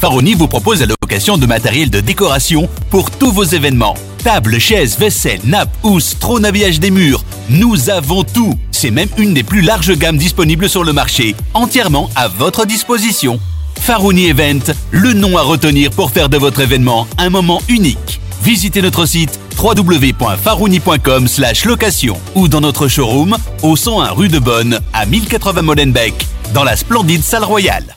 Faroni 0.00 0.32
vous 0.32 0.48
propose 0.48 0.80
la 0.80 0.86
location 0.86 1.36
de 1.36 1.44
matériel 1.44 1.90
de 1.90 2.00
décoration 2.00 2.70
pour 2.88 3.10
tous 3.10 3.32
vos 3.32 3.44
événements. 3.44 3.94
Tables, 4.24 4.58
chaises, 4.58 4.98
vaisselle, 4.98 5.40
nappes, 5.44 5.76
housses, 5.82 6.18
trône 6.18 6.46
habillage 6.46 6.80
des 6.80 6.90
murs. 6.90 7.22
Nous 7.50 7.90
avons 7.90 8.24
tout. 8.24 8.54
C'est 8.70 8.90
même 8.90 9.10
une 9.18 9.34
des 9.34 9.42
plus 9.42 9.60
larges 9.60 9.94
gammes 9.94 10.16
disponibles 10.16 10.70
sur 10.70 10.84
le 10.84 10.94
marché, 10.94 11.36
entièrement 11.52 12.08
à 12.16 12.28
votre 12.28 12.64
disposition. 12.64 13.38
Farouni 13.78 14.28
Event, 14.28 14.72
le 14.90 15.12
nom 15.12 15.36
à 15.36 15.42
retenir 15.42 15.90
pour 15.90 16.12
faire 16.12 16.30
de 16.30 16.38
votre 16.38 16.60
événement 16.60 17.06
un 17.18 17.28
moment 17.28 17.60
unique. 17.68 18.22
Visitez 18.42 18.80
notre 18.80 19.04
site 19.04 19.38
www.farouni.com 19.62 21.26
location 21.66 22.16
ou 22.34 22.48
dans 22.48 22.62
notre 22.62 22.88
showroom 22.88 23.36
au 23.62 23.76
101 23.76 24.12
rue 24.12 24.28
de 24.28 24.38
Bonne 24.38 24.80
à 24.94 25.04
1080 25.04 25.60
Molenbeek 25.60 26.14
dans 26.54 26.64
la 26.64 26.76
splendide 26.76 27.22
salle 27.22 27.44
royale. 27.44 27.96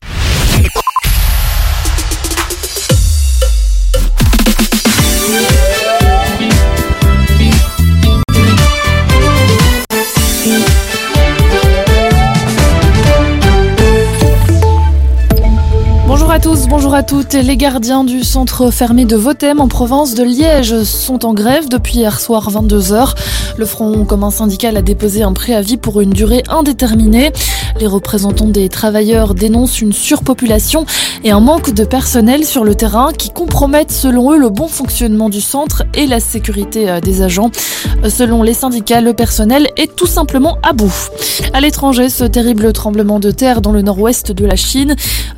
Tous, 16.41 16.67
bonjour 16.67 16.95
à 16.95 17.03
toutes. 17.03 17.33
Les 17.33 17.55
gardiens 17.55 18.03
du 18.03 18.23
centre 18.23 18.71
fermé 18.71 19.05
de 19.05 19.15
Votem 19.15 19.59
en 19.59 19.67
province 19.67 20.15
de 20.15 20.23
Liège 20.23 20.81
sont 20.83 21.23
en 21.23 21.35
grève 21.35 21.69
depuis 21.69 21.97
hier 21.97 22.19
soir 22.19 22.49
22h. 22.49 23.13
Le 23.57 23.65
Front 23.65 24.05
commun 24.05 24.31
syndical 24.31 24.75
a 24.75 24.81
déposé 24.81 25.21
un 25.21 25.33
préavis 25.33 25.77
pour 25.77 26.01
une 26.01 26.09
durée 26.09 26.41
indéterminée. 26.49 27.31
Les 27.79 27.85
représentants 27.85 28.47
des 28.47 28.69
travailleurs 28.69 29.35
dénoncent 29.35 29.81
une 29.81 29.93
surpopulation 29.93 30.85
et 31.23 31.31
un 31.31 31.39
manque 31.39 31.73
de 31.73 31.83
personnel 31.83 32.43
sur 32.43 32.63
le 32.63 32.73
terrain 32.73 33.11
qui 33.15 33.29
compromettent 33.29 33.91
selon 33.91 34.31
eux 34.31 34.37
le 34.37 34.49
bon 34.49 34.67
fonctionnement 34.67 35.29
du 35.29 35.41
centre 35.41 35.83
et 35.93 36.07
la 36.07 36.19
sécurité 36.19 36.89
euh, 36.89 37.01
des 37.01 37.21
agents. 37.21 37.51
Selon 38.09 38.41
les 38.41 38.53
syndicats, 38.53 39.01
le 39.01 39.13
personnel 39.13 39.67
est 39.77 39.95
tout 39.95 40.07
simplement 40.07 40.57
à 40.63 40.73
bout. 40.73 40.93
À 41.53 41.61
l'étranger, 41.61 42.09
ce 42.09 42.23
terrible 42.23 42.73
tremblement 42.73 43.19
de 43.19 43.29
terre 43.29 43.61
dans 43.61 43.71
le 43.71 43.81
nord-ouest 43.81 44.31
de 44.31 44.45
la 44.45 44.55
Chine, 44.55 44.95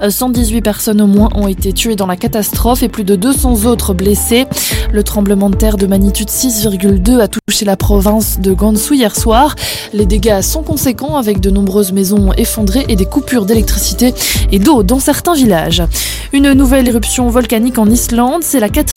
118 0.08 0.62
personnes 0.62 0.93
au 1.02 1.08
moins 1.08 1.30
ont 1.36 1.48
été 1.48 1.74
tuées 1.74 1.96
dans 1.96 2.06
la 2.06 2.16
catastrophe 2.16 2.84
et 2.84 2.90
plus 2.90 3.04
de 3.04 3.16
200 3.16 3.66
autres 3.66 3.94
blessés. 3.94 4.46
Le 4.92 5.04
tremblement 5.04 5.50
de 5.50 5.56
terre 5.56 5.78
de 5.78 5.88
magnitude 5.88 6.30
6,2 6.30 7.20
a 7.20 7.28
touché 7.28 7.66
la 7.66 7.78
province 7.78 8.40
de 8.40 8.54
Gansu 8.54 8.96
hier 8.96 9.16
soir. 9.16 9.56
Les 9.94 10.06
dégâts 10.06 10.42
sont 10.42 10.64
conséquents 10.64 11.18
avec 11.18 11.40
de 11.40 11.50
nombreuses 11.50 11.92
maisons 11.92 12.32
effondrées 12.34 12.86
et 12.90 12.96
des 12.96 13.06
coupures 13.06 13.46
d'électricité 13.46 14.14
et 14.52 14.60
d'eau 14.60 14.84
dans 14.84 15.00
certains 15.00 15.34
villages. 15.34 15.84
Une 16.32 16.54
nouvelle 16.54 16.88
éruption 16.88 17.30
volcanique 17.30 17.78
en 17.78 17.88
Islande, 17.88 18.44
c'est 18.44 18.60
la 18.60 18.70
quatrième 18.70 18.93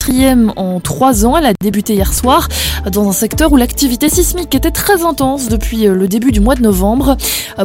en 0.55 0.79
trois 0.79 1.25
ans. 1.25 1.37
Elle 1.37 1.45
a 1.45 1.53
débuté 1.61 1.93
hier 1.93 2.13
soir 2.13 2.47
dans 2.91 3.09
un 3.09 3.11
secteur 3.11 3.51
où 3.51 3.57
l'activité 3.57 4.09
sismique 4.09 4.55
était 4.55 4.71
très 4.71 5.03
intense 5.03 5.49
depuis 5.49 5.85
le 5.85 6.07
début 6.07 6.31
du 6.31 6.39
mois 6.39 6.55
de 6.55 6.61
novembre. 6.61 7.17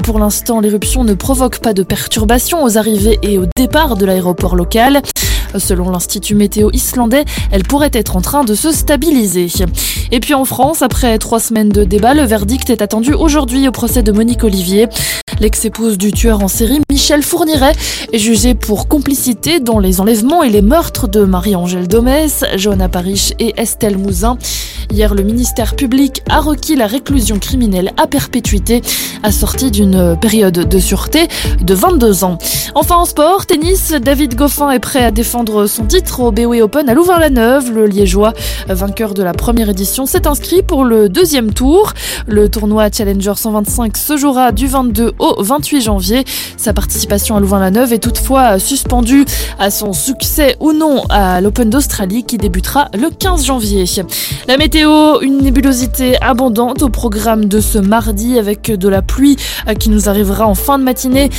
Pour 0.02 0.18
l'instant, 0.18 0.60
l'éruption 0.60 1.04
ne 1.04 1.14
provoque 1.14 1.60
pas 1.60 1.72
de 1.72 1.82
perturbations 1.82 2.64
aux 2.64 2.78
arrivées 2.78 3.18
et 3.22 3.38
au 3.38 3.46
départ 3.56 3.96
de 3.96 4.06
l'aéroport 4.06 4.56
local. 4.56 5.02
Selon 5.58 5.90
l'Institut 5.90 6.34
météo 6.34 6.70
islandais, 6.72 7.24
elle 7.50 7.62
pourrait 7.62 7.90
être 7.92 8.16
en 8.16 8.20
train 8.20 8.44
de 8.44 8.54
se 8.54 8.72
stabiliser. 8.72 9.48
Et 10.10 10.20
puis 10.20 10.34
en 10.34 10.44
France, 10.44 10.82
après 10.82 11.18
trois 11.18 11.40
semaines 11.40 11.68
de 11.68 11.84
débat, 11.84 12.14
le 12.14 12.22
verdict 12.22 12.70
est 12.70 12.82
attendu 12.82 13.12
aujourd'hui 13.12 13.68
au 13.68 13.72
procès 13.72 14.02
de 14.02 14.12
Monique 14.12 14.44
Olivier. 14.44 14.88
L'ex-épouse 15.40 15.98
du 15.98 16.12
tueur 16.12 16.42
en 16.42 16.48
série, 16.48 16.80
Michel 16.90 17.22
Fourniret, 17.22 17.72
est 18.12 18.18
jugée 18.18 18.54
pour 18.54 18.86
complicité 18.86 19.58
dans 19.58 19.78
les 19.78 20.00
enlèvements 20.00 20.42
et 20.42 20.50
les 20.50 20.62
meurtres 20.62 21.08
de 21.08 21.24
Marie-Angèle 21.24 21.88
Domès, 21.88 22.44
Johanna 22.56 22.88
Parich 22.88 23.34
et 23.38 23.54
Estelle 23.56 23.98
Mouzin. 23.98 24.38
Hier, 24.92 25.14
le 25.14 25.22
ministère 25.22 25.74
public 25.74 26.22
a 26.28 26.40
requis 26.40 26.76
la 26.76 26.86
réclusion 26.86 27.38
criminelle 27.38 27.92
à 27.96 28.06
perpétuité, 28.06 28.82
assortie 29.22 29.70
d'une 29.70 30.18
période 30.20 30.68
de 30.68 30.78
sûreté 30.78 31.28
de 31.62 31.74
22 31.74 32.24
ans. 32.24 32.36
Enfin 32.74 32.96
en 32.96 33.06
sport, 33.06 33.46
tennis, 33.46 33.92
David 33.92 34.34
Goffin 34.34 34.70
est 34.70 34.80
prêt 34.80 35.02
à 35.02 35.10
défendre 35.10 35.41
son 35.66 35.86
titre 35.86 36.20
au 36.20 36.30
BOE 36.30 36.60
Open 36.62 36.88
à 36.88 36.94
Louvain-la-Neuve. 36.94 37.72
Le 37.72 37.86
Liégeois, 37.86 38.32
vainqueur 38.68 39.12
de 39.12 39.22
la 39.22 39.32
première 39.32 39.68
édition, 39.68 40.06
s'est 40.06 40.26
inscrit 40.26 40.62
pour 40.62 40.84
le 40.84 41.08
deuxième 41.08 41.52
tour. 41.52 41.92
Le 42.28 42.48
tournoi 42.48 42.90
Challenger 42.92 43.32
125 43.34 43.96
se 43.96 44.16
jouera 44.16 44.52
du 44.52 44.68
22 44.68 45.12
au 45.18 45.42
28 45.42 45.80
janvier. 45.80 46.24
Sa 46.56 46.72
participation 46.72 47.36
à 47.36 47.40
Louvain-la-Neuve 47.40 47.92
est 47.92 47.98
toutefois 47.98 48.58
suspendue 48.60 49.24
à 49.58 49.70
son 49.70 49.92
succès 49.92 50.56
ou 50.60 50.72
non 50.72 51.02
à 51.08 51.40
l'Open 51.40 51.70
d'Australie 51.70 52.24
qui 52.24 52.38
débutera 52.38 52.88
le 52.94 53.10
15 53.10 53.44
janvier. 53.44 53.84
La 54.46 54.56
météo, 54.56 55.20
une 55.22 55.38
nébulosité 55.38 56.20
abondante 56.20 56.82
au 56.82 56.88
programme 56.88 57.46
de 57.46 57.60
ce 57.60 57.78
mardi 57.78 58.38
avec 58.38 58.70
de 58.70 58.88
la 58.88 59.02
pluie 59.02 59.36
qui 59.80 59.90
nous 59.90 60.08
arrivera 60.08 60.46
en 60.46 60.54
fin 60.54 60.78
de 60.78 60.84
matinée 60.84 61.30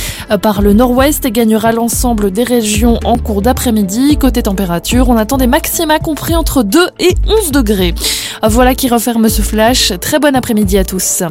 par 0.42 0.60
le 0.60 0.74
nord-ouest 0.74 1.24
et 1.24 1.30
gagnera 1.30 1.72
l'ensemble 1.72 2.30
des 2.30 2.44
régions 2.44 2.98
en 3.04 3.16
cours 3.16 3.40
d'après-midi. 3.40 3.93
Côté 4.19 4.41
température, 4.41 5.09
on 5.09 5.15
attend 5.15 5.37
des 5.37 5.45
maxima 5.45 5.99
compris 5.99 6.35
entre 6.35 6.63
2 6.63 6.87
et 6.99 7.15
11 7.27 7.51
degrés. 7.51 7.93
Voilà 8.41 8.73
qui 8.73 8.89
referme 8.89 9.29
ce 9.29 9.43
flash. 9.43 9.93
Très 10.01 10.17
bon 10.19 10.35
après-midi 10.35 10.77
à 10.79 10.83
tous. 10.83 11.23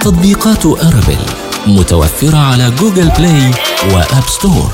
تطبيقات 0.00 0.66
أرابيل 0.66 1.18
متوفرة 1.66 2.36
على 2.36 2.70
جوجل 2.80 3.08
بلاي 3.18 3.50
وآب 3.94 4.24
ستور 4.28 4.72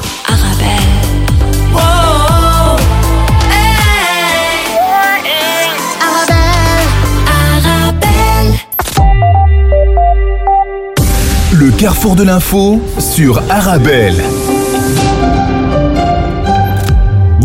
Le 11.52 11.70
carrefour 11.70 12.16
de 12.16 12.24
l'info 12.24 12.80
sur 12.98 13.42
Arabelle. 13.48 14.22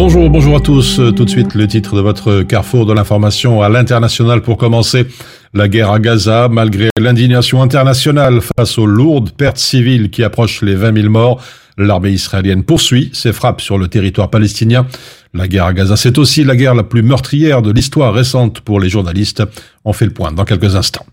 Bonjour, 0.07 0.29
bonjour 0.29 0.57
à 0.57 0.61
tous. 0.61 0.99
Euh, 0.99 1.13
Tout 1.13 1.25
de 1.25 1.31
suite, 1.31 1.55
le 1.55 1.67
titre 1.67 1.97
de 1.97 2.03
votre 2.03 2.43
carrefour 2.43 2.85
de 2.85 2.93
l'information 2.93 3.63
à 3.63 3.71
l'international 3.71 4.43
pour 4.43 4.59
commencer. 4.59 5.07
La 5.55 5.67
guerre 5.67 5.91
à 5.91 5.99
Gaza, 5.99 6.49
malgré 6.51 6.91
l'indignation 7.01 7.63
internationale 7.63 8.43
face 8.43 8.77
aux 8.77 8.85
lourdes 8.85 9.31
pertes 9.31 9.57
civiles 9.57 10.11
qui 10.11 10.23
approchent 10.23 10.61
les 10.61 10.75
20 10.75 10.95
000 10.95 11.09
morts, 11.09 11.43
l'armée 11.79 12.11
israélienne 12.11 12.65
poursuit 12.65 13.13
ses 13.15 13.33
frappes 13.33 13.63
sur 13.63 13.79
le 13.79 13.89
territoire 13.89 14.29
palestinien. 14.29 14.87
La 15.33 15.49
guerre 15.49 15.65
à 15.65 15.73
Gaza, 15.73 15.97
c'est 15.97 16.19
aussi 16.19 16.45
la 16.45 16.55
guerre 16.55 16.75
la 16.75 16.85
plus 16.85 17.03
meurtrière 17.03 17.63
de 17.63 17.73
l'histoire 17.73 18.13
récente 18.13 18.61
pour 18.61 18.81
les 18.81 18.91
journalistes. 18.91 19.43
On 19.87 19.95
fait 19.95 20.05
le 20.05 20.13
point 20.13 20.33
dans 20.33 20.45
quelques 20.45 20.77
instants. 20.77 21.07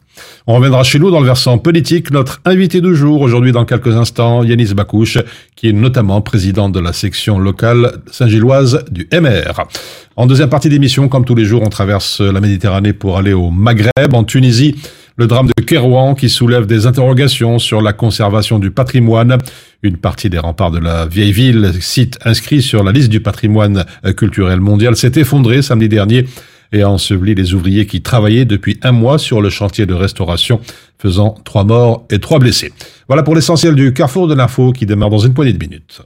On 0.47 0.55
reviendra 0.55 0.83
chez 0.83 0.97
nous 0.97 1.11
dans 1.11 1.19
le 1.19 1.27
versant 1.27 1.59
politique. 1.59 2.09
Notre 2.09 2.41
invité 2.45 2.81
du 2.81 2.95
jour, 2.95 3.21
aujourd'hui 3.21 3.51
dans 3.51 3.63
quelques 3.63 3.95
instants, 3.95 4.43
Yanis 4.43 4.73
Bakouche, 4.73 5.19
qui 5.55 5.69
est 5.69 5.73
notamment 5.73 6.19
président 6.21 6.67
de 6.67 6.79
la 6.79 6.93
section 6.93 7.37
locale 7.37 7.99
Saint-Gilloise 8.09 8.83
du 8.89 9.07
MR. 9.13 9.67
En 10.15 10.25
deuxième 10.25 10.49
partie 10.49 10.69
d'émission, 10.69 11.09
comme 11.09 11.25
tous 11.25 11.35
les 11.35 11.45
jours, 11.45 11.61
on 11.63 11.69
traverse 11.69 12.21
la 12.21 12.41
Méditerranée 12.41 12.93
pour 12.93 13.19
aller 13.19 13.33
au 13.33 13.51
Maghreb, 13.51 14.13
en 14.13 14.23
Tunisie. 14.23 14.75
Le 15.15 15.27
drame 15.27 15.47
de 15.55 15.63
Kérouan 15.63 16.15
qui 16.15 16.27
soulève 16.27 16.65
des 16.65 16.87
interrogations 16.87 17.59
sur 17.59 17.81
la 17.81 17.93
conservation 17.93 18.57
du 18.57 18.71
patrimoine. 18.71 19.37
Une 19.83 19.97
partie 19.97 20.31
des 20.31 20.39
remparts 20.39 20.71
de 20.71 20.79
la 20.79 21.05
vieille 21.05 21.33
ville, 21.33 21.71
site 21.79 22.17
inscrit 22.25 22.63
sur 22.63 22.83
la 22.83 22.91
liste 22.91 23.09
du 23.09 23.19
patrimoine 23.19 23.85
culturel 24.17 24.59
mondial, 24.59 24.95
s'est 24.95 25.11
effondrée 25.15 25.61
samedi 25.61 25.87
dernier 25.89 26.25
et 26.71 26.81
a 26.81 26.89
enseveli 26.89 27.35
les 27.35 27.53
ouvriers 27.53 27.85
qui 27.85 28.01
travaillaient 28.01 28.45
depuis 28.45 28.79
un 28.83 28.91
mois 28.91 29.17
sur 29.17 29.41
le 29.41 29.49
chantier 29.49 29.85
de 29.85 29.93
restauration, 29.93 30.59
faisant 30.97 31.35
trois 31.43 31.63
morts 31.63 32.05
et 32.09 32.19
trois 32.19 32.39
blessés. 32.39 32.71
Voilà 33.07 33.23
pour 33.23 33.35
l'essentiel 33.35 33.75
du 33.75 33.93
carrefour 33.93 34.27
de 34.27 34.35
l'info 34.35 34.71
qui 34.71 34.85
démarre 34.85 35.09
dans 35.09 35.19
une 35.19 35.33
poignée 35.33 35.53
de 35.53 35.59
minutes. 35.59 36.01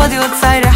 for 0.00 0.08
the 0.08 0.16
outside 0.16 0.69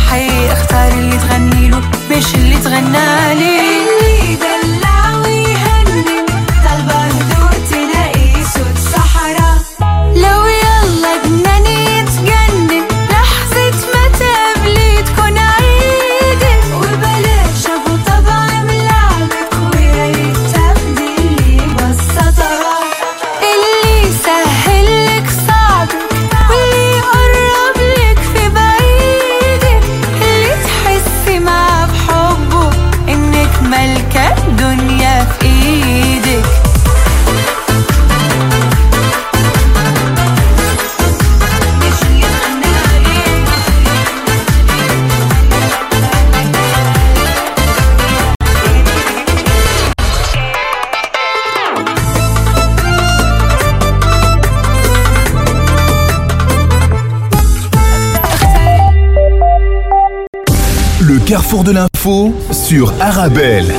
de 61.63 61.71
l'info 61.71 62.35
sur 62.51 62.93
Arabelle. 63.01 63.73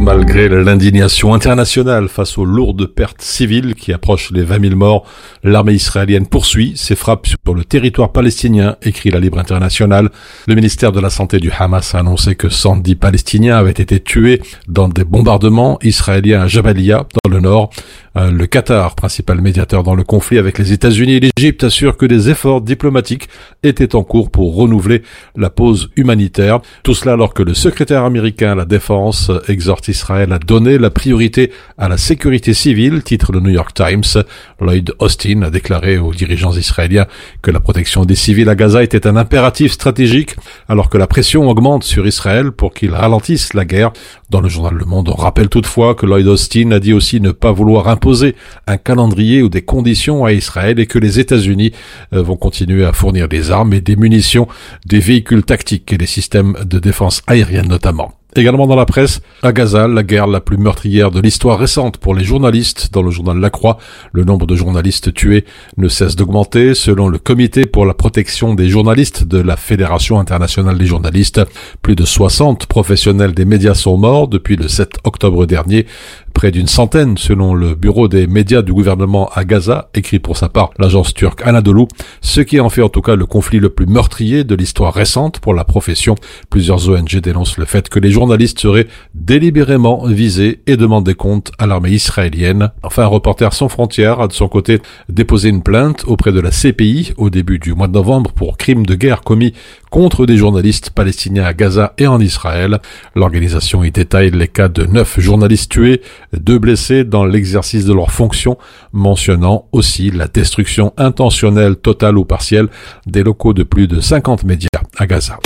Malgré 0.00 0.48
l'indignation 0.48 1.32
internationale 1.32 2.08
face 2.08 2.36
aux 2.36 2.44
lourdes 2.44 2.86
pertes 2.86 3.22
civiles 3.22 3.76
qui 3.76 3.92
approchent 3.92 4.32
les 4.32 4.42
20 4.42 4.60
000 4.70 4.74
morts, 4.74 5.06
l'armée 5.44 5.74
israélienne 5.74 6.26
poursuit 6.26 6.72
ses 6.74 6.96
frappes 6.96 7.28
sur 7.28 7.54
le 7.54 7.64
territoire 7.64 8.10
palestinien, 8.10 8.74
écrit 8.82 9.10
la 9.10 9.20
Libre 9.20 9.38
internationale. 9.38 10.10
Le 10.48 10.56
ministère 10.56 10.90
de 10.90 10.98
la 10.98 11.08
Santé 11.08 11.38
du 11.38 11.52
Hamas 11.56 11.94
a 11.94 12.00
annoncé 12.00 12.34
que 12.34 12.48
110 12.48 12.96
Palestiniens 12.96 13.56
avaient 13.56 13.70
été 13.70 14.00
tués 14.00 14.42
dans 14.66 14.88
des 14.88 15.04
bombardements 15.04 15.78
israéliens 15.82 16.42
à 16.42 16.46
Jabalia, 16.48 17.06
dans 17.22 17.30
le 17.30 17.38
nord. 17.38 17.70
Euh, 18.16 18.30
Le 18.30 18.46
Qatar, 18.46 18.94
principal 18.94 19.40
médiateur 19.40 19.82
dans 19.82 19.94
le 19.94 20.04
conflit 20.04 20.38
avec 20.38 20.58
les 20.58 20.72
États-Unis 20.72 21.14
et 21.14 21.20
l'Égypte, 21.20 21.64
assure 21.64 21.96
que 21.96 22.04
des 22.04 22.28
efforts 22.28 22.60
diplomatiques 22.60 23.28
étaient 23.62 23.94
en 23.94 24.02
cours 24.02 24.30
pour 24.30 24.54
renouveler 24.54 25.02
la 25.34 25.48
pause 25.48 25.90
humanitaire. 25.96 26.60
Tout 26.82 26.94
cela 26.94 27.12
alors 27.12 27.32
que 27.32 27.42
le 27.42 27.54
secrétaire 27.54 28.04
américain 28.04 28.52
à 28.52 28.54
la 28.54 28.64
Défense 28.66 29.30
exhorte 29.48 29.88
Israël 29.88 30.32
à 30.32 30.38
donner 30.38 30.76
la 30.76 30.90
priorité 30.90 31.52
à 31.78 31.88
la 31.88 31.96
sécurité 31.96 32.52
civile, 32.52 33.02
titre 33.02 33.32
le 33.32 33.40
New 33.40 33.50
York 33.50 33.72
Times. 33.74 34.22
Lloyd 34.60 34.92
Austin 34.98 35.42
a 35.42 35.50
déclaré 35.50 35.96
aux 35.98 36.12
dirigeants 36.12 36.52
israéliens 36.52 37.06
que 37.40 37.50
la 37.50 37.60
protection 37.60 38.04
des 38.04 38.14
civils 38.14 38.48
à 38.48 38.54
Gaza 38.54 38.82
était 38.82 39.06
un 39.06 39.16
impératif 39.16 39.72
stratégique, 39.72 40.36
alors 40.68 40.90
que 40.90 40.98
la 40.98 41.06
pression 41.06 41.48
augmente 41.48 41.84
sur 41.84 42.06
Israël 42.06 42.52
pour 42.52 42.74
qu'il 42.74 42.92
ralentisse 42.92 43.54
la 43.54 43.64
guerre. 43.64 43.92
Dans 44.28 44.40
le 44.40 44.48
journal 44.48 44.74
Le 44.74 44.84
Monde, 44.84 45.08
on 45.08 45.14
rappelle 45.14 45.48
toutefois 45.48 45.94
que 45.94 46.06
Lloyd 46.06 46.26
Austin 46.26 46.70
a 46.72 46.78
dit 46.78 46.92
aussi 46.92 47.20
ne 47.20 47.32
pas 47.32 47.52
vouloir 47.52 47.88
imposer 48.02 48.34
un 48.66 48.78
calendrier 48.78 49.42
ou 49.42 49.48
des 49.48 49.62
conditions 49.62 50.24
à 50.24 50.32
Israël 50.32 50.80
et 50.80 50.86
que 50.86 50.98
les 50.98 51.20
États-Unis 51.20 51.72
euh, 52.12 52.20
vont 52.20 52.36
continuer 52.36 52.84
à 52.84 52.92
fournir 52.92 53.28
des 53.28 53.52
armes 53.52 53.72
et 53.74 53.80
des 53.80 53.94
munitions, 53.94 54.48
des 54.86 54.98
véhicules 54.98 55.44
tactiques 55.44 55.92
et 55.92 55.98
des 55.98 56.06
systèmes 56.06 56.56
de 56.64 56.80
défense 56.80 57.22
aérienne 57.28 57.68
notamment. 57.68 58.12
Également 58.34 58.66
dans 58.66 58.76
la 58.76 58.86
presse, 58.86 59.20
à 59.42 59.52
Gaza, 59.52 59.86
la 59.86 60.02
guerre 60.02 60.26
la 60.26 60.40
plus 60.40 60.56
meurtrière 60.56 61.10
de 61.10 61.20
l'histoire 61.20 61.58
récente 61.58 61.98
pour 61.98 62.14
les 62.14 62.24
journalistes. 62.24 62.88
Dans 62.90 63.02
le 63.02 63.10
journal 63.10 63.38
La 63.38 63.50
Croix, 63.50 63.76
le 64.12 64.24
nombre 64.24 64.46
de 64.46 64.56
journalistes 64.56 65.12
tués 65.12 65.44
ne 65.76 65.86
cesse 65.88 66.16
d'augmenter. 66.16 66.72
Selon 66.74 67.10
le 67.10 67.18
comité 67.18 67.66
pour 67.66 67.84
la 67.84 67.92
protection 67.92 68.54
des 68.54 68.70
journalistes 68.70 69.24
de 69.24 69.36
la 69.36 69.58
Fédération 69.58 70.18
internationale 70.18 70.78
des 70.78 70.86
journalistes, 70.86 71.42
plus 71.82 71.94
de 71.94 72.06
60 72.06 72.64
professionnels 72.64 73.34
des 73.34 73.44
médias 73.44 73.74
sont 73.74 73.98
morts 73.98 74.28
depuis 74.28 74.56
le 74.56 74.66
7 74.66 74.92
octobre 75.04 75.44
dernier. 75.44 75.84
Près 76.32 76.50
d'une 76.50 76.68
centaine 76.68 77.18
selon 77.18 77.52
le 77.52 77.74
bureau 77.74 78.08
des 78.08 78.26
médias 78.26 78.62
du 78.62 78.72
gouvernement 78.72 79.28
à 79.34 79.44
Gaza, 79.44 79.90
écrit 79.92 80.18
pour 80.18 80.38
sa 80.38 80.48
part 80.48 80.70
l'agence 80.78 81.12
turque 81.12 81.42
Anadolu, 81.46 81.84
ce 82.22 82.40
qui 82.40 82.58
en 82.60 82.70
fait 82.70 82.80
en 82.80 82.88
tout 82.88 83.02
cas 83.02 83.14
le 83.14 83.26
conflit 83.26 83.58
le 83.58 83.68
plus 83.68 83.84
meurtrier 83.84 84.42
de 84.42 84.54
l'histoire 84.54 84.94
récente 84.94 85.40
pour 85.40 85.52
la 85.52 85.64
profession. 85.64 86.14
Plusieurs 86.48 86.88
ONG 86.88 87.20
dénoncent 87.20 87.58
le 87.58 87.66
fait 87.66 87.90
que 87.90 87.98
les 87.98 88.10
journalistes 88.10 88.21
seraient 88.56 88.86
délibérément 89.14 90.06
visés 90.06 90.60
et 90.66 90.76
demandent 90.76 91.06
des 91.06 91.14
comptes 91.14 91.52
à 91.58 91.66
l'armée 91.66 91.90
israélienne. 91.90 92.70
Enfin, 92.82 93.06
Reporters 93.06 93.52
sans 93.52 93.68
frontières 93.68 94.20
a 94.20 94.28
de 94.28 94.32
son 94.32 94.48
côté 94.48 94.80
déposé 95.08 95.48
une 95.48 95.62
plainte 95.62 96.04
auprès 96.06 96.32
de 96.32 96.40
la 96.40 96.50
CPI 96.50 97.12
au 97.16 97.30
début 97.30 97.58
du 97.58 97.74
mois 97.74 97.88
de 97.88 97.92
novembre 97.92 98.32
pour 98.32 98.56
crimes 98.56 98.86
de 98.86 98.94
guerre 98.94 99.22
commis 99.22 99.52
contre 99.90 100.24
des 100.24 100.38
journalistes 100.38 100.90
palestiniens 100.90 101.44
à 101.44 101.52
Gaza 101.52 101.92
et 101.98 102.06
en 102.06 102.20
Israël. 102.20 102.78
L'organisation 103.14 103.84
y 103.84 103.90
détaille 103.90 104.30
les 104.30 104.48
cas 104.48 104.68
de 104.68 104.84
neuf 104.86 105.20
journalistes 105.20 105.70
tués, 105.70 106.00
deux 106.32 106.58
blessés 106.58 107.04
dans 107.04 107.24
l'exercice 107.24 107.84
de 107.84 107.92
leurs 107.92 108.10
fonctions, 108.10 108.56
mentionnant 108.92 109.66
aussi 109.72 110.10
la 110.10 110.28
destruction 110.28 110.94
intentionnelle 110.96 111.76
totale 111.76 112.16
ou 112.16 112.24
partielle 112.24 112.68
des 113.06 113.22
locaux 113.22 113.52
de 113.52 113.64
plus 113.64 113.86
de 113.86 114.00
50 114.00 114.44
médias 114.44 114.68
à 114.96 115.06
Gaza. 115.06 115.38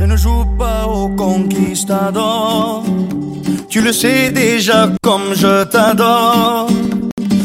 Je 0.00 0.06
ne 0.06 0.16
joue 0.16 0.46
pas 0.58 0.86
au 0.86 1.08
conquistador. 1.08 2.82
Tu 3.68 3.82
le 3.82 3.92
sais 3.92 4.30
déjà 4.30 4.88
comme 5.02 5.34
je 5.34 5.64
t'adore. 5.64 6.68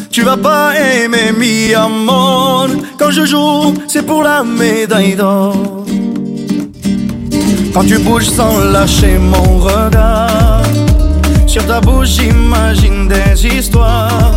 Tu 0.09 0.21
vas 0.21 0.37
pas 0.37 0.71
aimer 0.79 1.33
mi 1.37 1.73
amor. 1.73 2.67
Quand 2.97 3.11
je 3.11 3.25
joue, 3.25 3.73
c'est 3.89 4.03
pour 4.05 4.23
la 4.23 4.45
médaille 4.45 5.15
d'or. 5.15 5.85
Quand 7.73 7.83
tu 7.85 7.97
bouges 7.97 8.29
sans 8.29 8.57
lâcher 8.71 9.17
mon 9.17 9.57
regard. 9.57 10.63
Sur 11.47 11.67
ta 11.67 11.81
bouche, 11.81 12.07
j'imagine 12.07 13.09
des 13.09 13.47
histoires. 13.47 14.31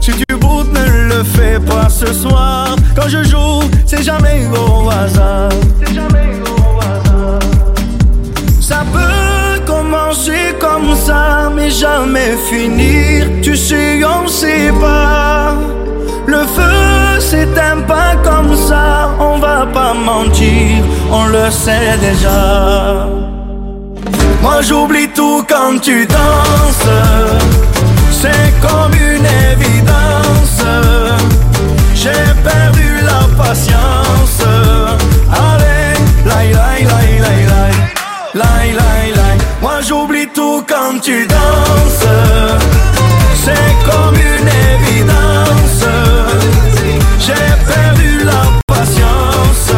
Si 0.00 0.12
tu 0.12 0.34
boutes, 0.36 0.72
ne 0.72 1.14
le 1.14 1.22
fais 1.22 1.60
pas 1.60 1.90
ce 1.90 2.10
soir. 2.10 2.74
Quand 2.96 3.08
je 3.08 3.22
joue, 3.22 3.60
c'est 3.84 4.02
jamais 4.02 4.46
au. 4.46 4.78
C'est 5.84 5.94
jamais 5.94 6.32
au 6.40 6.48
hasard. 6.48 6.57
Ça 8.68 8.84
peut 8.92 9.64
commencer 9.64 10.54
comme 10.60 10.94
ça, 10.94 11.50
mais 11.56 11.70
jamais 11.70 12.36
finir. 12.50 13.24
Tu 13.40 13.56
sais, 13.56 14.04
on 14.04 14.28
sait 14.28 14.70
pas. 14.78 15.54
Le 16.26 16.40
feu 16.54 17.18
s'éteint 17.18 17.80
pas 17.86 18.16
comme 18.22 18.54
ça, 18.54 19.08
on 19.18 19.38
va 19.38 19.64
pas 19.72 19.94
mentir, 19.94 20.84
on 21.10 21.28
le 21.28 21.50
sait 21.50 21.96
déjà. 21.98 23.08
Moi 24.42 24.60
j'oublie 24.60 25.08
tout 25.14 25.42
quand 25.48 25.80
tu 25.80 26.04
danses, 26.04 26.90
c'est 28.20 28.52
comme 28.60 28.92
une 28.92 29.28
évidence. 29.52 30.62
J'ai 31.94 32.22
perdu 32.44 32.88
la 33.02 33.42
patience. 33.42 34.07
Moi 39.60 39.80
j'oublie 39.86 40.28
tout 40.34 40.64
quand 40.68 41.00
tu 41.02 41.26
danses. 41.26 42.06
C'est 43.34 43.76
comme 43.90 44.14
une 44.14 44.48
évidence. 44.48 45.84
J'ai 47.18 47.48
perdu 47.66 48.24
la 48.24 48.42
patience. 48.66 49.72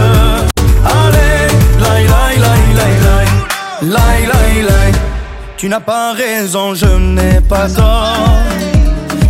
Allez, 0.85 1.49
line, 1.79 2.11
line, 3.87 4.71
Tu 5.57 5.69
n'as 5.69 5.81
pas 5.81 6.12
raison, 6.12 6.75
je 6.75 6.87
n'ai 6.87 7.40
pas 7.40 7.69
tort. 7.69 8.17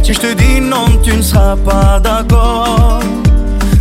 Si 0.02 0.14
je 0.14 0.20
te 0.20 0.32
dis 0.34 0.60
non, 0.60 0.86
tu 1.02 1.16
ne 1.16 1.22
seras 1.22 1.56
pas 1.56 2.00
d'accord. 2.00 3.00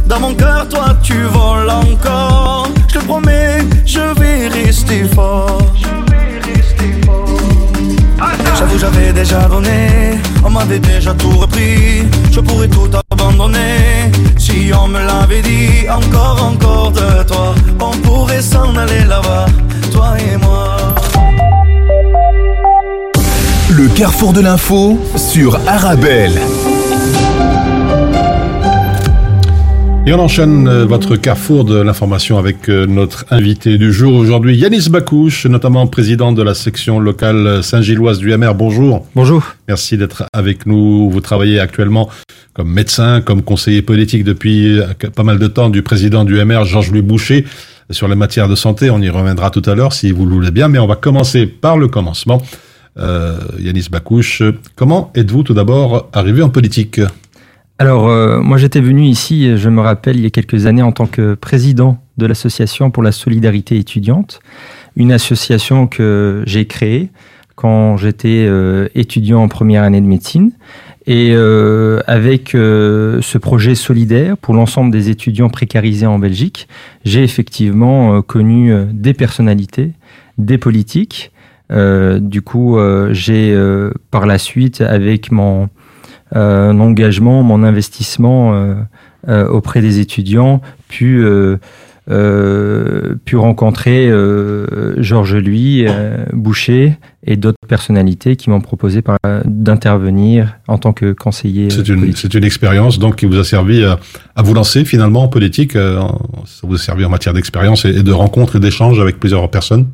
Dans 0.06 0.20
mon 0.20 0.34
cœur, 0.34 0.68
toi 0.70 0.96
tu 1.02 1.22
voles 1.24 1.70
encore. 1.70 2.68
Je 2.90 2.98
te 2.98 3.06
promets, 3.06 3.60
je 3.86 4.00
vais 4.20 4.48
rester 4.48 5.04
fort. 5.14 5.60
déjà 9.20 9.48
donné, 9.48 10.18
on 10.44 10.50
m'avait 10.50 10.80
déjà 10.80 11.14
tout 11.14 11.38
repris. 11.38 12.08
Je 12.32 12.40
pourrais 12.40 12.68
tout 12.68 12.90
abandonner 13.12 14.12
si 14.38 14.72
on 14.74 14.88
me 14.88 15.00
l'avait 15.00 15.42
dit. 15.42 15.88
Encore, 15.90 16.52
encore 16.52 16.92
de 16.92 17.24
toi, 17.24 17.54
on 17.80 17.96
pourrait 17.98 18.42
s'en 18.42 18.76
aller 18.76 19.04
là-bas, 19.06 19.46
toi 19.92 20.16
et 20.20 20.38
moi. 20.38 20.96
Le 23.70 23.88
carrefour 23.90 24.34
de 24.34 24.42
l'info 24.42 25.00
sur 25.16 25.60
Arabelle. 25.68 26.40
Et 30.10 30.14
on 30.14 30.18
enchaîne 30.18 30.68
euh, 30.68 30.86
votre 30.86 31.18
carrefour 31.18 31.66
de 31.66 31.80
l'information 31.80 32.40
avec 32.40 32.68
euh, 32.68 32.88
notre 32.88 33.26
invité 33.30 33.78
du 33.78 33.94
jour 33.94 34.16
aujourd'hui, 34.16 34.58
Yanis 34.58 34.90
Bakouche, 34.90 35.46
notamment 35.46 35.86
président 35.86 36.32
de 36.32 36.42
la 36.42 36.56
section 36.56 37.00
locale 37.00 37.62
Saint-Gilloise 37.62 38.18
du 38.18 38.36
MR. 38.36 38.56
Bonjour. 38.56 39.06
Bonjour. 39.14 39.44
Merci 39.68 39.98
d'être 39.98 40.24
avec 40.34 40.66
nous. 40.66 41.12
Vous 41.12 41.22
travaillez 41.22 41.60
actuellement 41.60 42.10
comme 42.54 42.72
médecin, 42.72 43.22
comme 43.22 43.44
conseiller 43.44 43.84
politique 43.84 44.24
depuis 44.24 44.80
euh, 44.80 44.88
pas 45.16 45.22
mal 45.22 45.38
de 45.38 45.46
temps 45.46 45.70
du 45.70 45.84
président 45.84 46.24
du 46.24 46.44
MR, 46.44 46.66
Georges-Louis 46.66 47.04
Boucher, 47.04 47.46
sur 47.92 48.08
les 48.08 48.16
matières 48.16 48.50
de 48.50 48.56
santé. 48.56 48.90
On 48.90 49.04
y 49.04 49.12
reviendra 49.12 49.52
tout 49.52 49.62
à 49.68 49.76
l'heure 49.76 49.94
si 49.94 50.12
vous 50.12 50.26
le 50.26 50.34
voulez 50.34 50.50
bien, 50.50 50.70
mais 50.70 50.80
on 50.80 50.88
va 50.88 50.96
commencer 50.96 51.46
par 51.46 51.78
le 51.78 51.88
commencement. 51.88 52.42
Euh, 52.98 53.38
Yanis 53.60 53.90
Bakouche, 53.92 54.42
comment 54.76 55.12
êtes-vous 55.14 55.44
tout 55.44 55.54
d'abord 55.54 56.10
arrivé 56.14 56.42
en 56.42 56.50
politique? 56.50 57.00
Alors, 57.82 58.10
euh, 58.10 58.42
moi 58.42 58.58
j'étais 58.58 58.82
venu 58.82 59.06
ici, 59.06 59.56
je 59.56 59.70
me 59.70 59.80
rappelle, 59.80 60.18
il 60.18 60.24
y 60.24 60.26
a 60.26 60.30
quelques 60.30 60.66
années 60.66 60.82
en 60.82 60.92
tant 60.92 61.08
que 61.08 61.34
président 61.34 61.98
de 62.18 62.26
l'Association 62.26 62.92
pour 62.92 63.04
la 63.04 63.14
solidarité 63.14 63.78
étudiante, 63.78 64.42
une 64.98 65.14
association 65.14 65.88
que 65.88 66.44
j'ai 66.46 66.66
créée 66.66 67.10
quand 67.56 67.96
j'étais 67.96 68.46
euh, 68.50 68.90
étudiant 68.96 69.44
en 69.44 69.48
première 69.48 69.84
année 69.84 70.02
de 70.02 70.06
médecine. 70.06 70.52
Et 71.08 71.30
euh, 71.32 72.02
avec 72.06 72.54
euh, 72.54 73.22
ce 73.22 73.38
projet 73.38 73.76
solidaire 73.76 74.38
pour 74.38 74.54
l'ensemble 74.54 74.92
des 74.92 75.10
étudiants 75.10 75.50
précarisés 75.50 76.06
en 76.06 76.20
Belgique, 76.20 76.68
j'ai 77.06 77.24
effectivement 77.24 78.16
euh, 78.18 78.22
connu 78.22 78.74
euh, 78.74 78.86
des 78.92 79.14
personnalités, 79.14 79.94
des 80.38 80.58
politiques. 80.58 81.32
Euh, 81.72 82.20
du 82.20 82.42
coup, 82.42 82.78
euh, 82.78 83.14
j'ai 83.14 83.54
euh, 83.54 83.92
par 84.12 84.26
la 84.26 84.38
suite, 84.38 84.82
avec 84.82 85.32
mon 85.32 85.70
euh, 86.36 86.72
engagement, 86.72 87.44
mon 87.44 87.64
investissement 87.64 88.54
euh, 88.54 88.76
euh, 89.28 89.48
auprès 89.48 89.82
des 89.82 90.00
étudiants, 90.00 90.62
pu 90.88 91.24
euh, 91.24 91.58
euh, 92.10 93.16
pu 93.24 93.36
rencontrer 93.36 94.10
euh, 94.10 95.02
Georges 95.02 95.36
euh, 95.36 96.26
Boucher 96.34 96.98
et 97.24 97.36
d'autres 97.36 97.58
personnalités 97.68 98.36
qui 98.36 98.50
m'ont 98.50 98.62
proposé 98.62 99.04
d'intervenir 99.46 100.58
en 100.68 100.80
tant 100.80 100.92
que 100.92 101.12
conseiller. 101.14 101.70
C'est 101.70 101.88
une, 101.88 102.12
une 102.34 102.44
expérience 102.44 102.98
donc 102.98 103.18
qui 103.18 103.28
vous 103.28 103.38
a 103.38 103.44
servi 103.44 103.84
à, 103.84 104.00
à 104.36 104.42
vous 104.42 104.56
lancer 104.56 104.86
finalement 104.86 105.24
en 105.24 105.28
politique. 105.28 105.74
ça 105.74 106.08
vous 106.64 106.76
a 106.76 106.80
servi 106.80 107.06
en 107.06 107.10
matière 107.10 107.36
d'expérience 107.36 107.86
et, 107.86 107.90
et 107.90 108.04
de 108.04 108.12
rencontres 108.12 108.56
et 108.56 108.60
d'échanges 108.60 109.00
avec 109.00 109.20
plusieurs 109.20 109.48
personnes? 109.52 109.88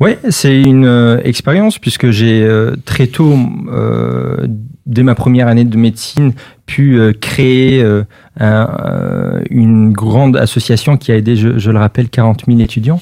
Oui, 0.00 0.16
c'est 0.28 0.60
une 0.60 1.20
expérience 1.24 1.78
puisque 1.78 2.10
j'ai 2.10 2.42
euh, 2.42 2.74
très 2.84 3.06
tôt, 3.06 3.38
euh, 3.72 4.46
dès 4.86 5.02
ma 5.02 5.14
première 5.14 5.48
année 5.48 5.64
de 5.64 5.76
médecine, 5.76 6.32
pu 6.66 6.98
euh, 6.98 7.12
créer 7.12 7.82
euh, 7.82 8.04
euh, 8.40 9.40
une 9.50 9.92
grande 9.92 10.36
association 10.36 10.96
qui 10.96 11.12
a 11.12 11.16
aidé, 11.16 11.36
je, 11.36 11.70
le 11.70 11.78
rappelle, 11.78 12.08
40 12.08 12.44
000 12.46 12.60
étudiants 12.60 13.00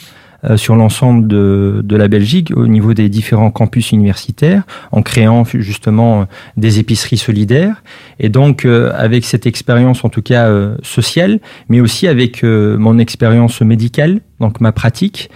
euh, 0.50 0.58
sur 0.58 0.76
l'ensemble 0.76 1.26
de, 1.26 1.80
de 1.82 1.96
la 1.96 2.06
Belgique 2.06 2.52
au 2.54 2.66
niveau 2.66 2.92
des 2.92 3.08
différents 3.08 3.50
campus 3.50 3.92
universitaires 3.92 4.64
en 4.92 5.00
créant 5.00 5.44
justement 5.44 6.26
des 6.58 6.80
épiceries 6.80 7.16
solidaires. 7.16 7.82
Et 8.20 8.28
donc 8.28 8.66
euh, 8.66 8.92
avec 8.94 9.24
cette 9.24 9.46
expérience 9.46 10.04
en 10.04 10.10
tout 10.10 10.20
cas 10.20 10.48
euh, 10.48 10.76
sociale 10.82 11.40
mais 11.70 11.80
aussi 11.80 12.06
avec 12.08 12.42
mon 12.42 12.98
expérience 12.98 13.62
médicale 13.62 14.20
donc 14.40 14.60
ma 14.60 14.72
pratique 14.72 15.30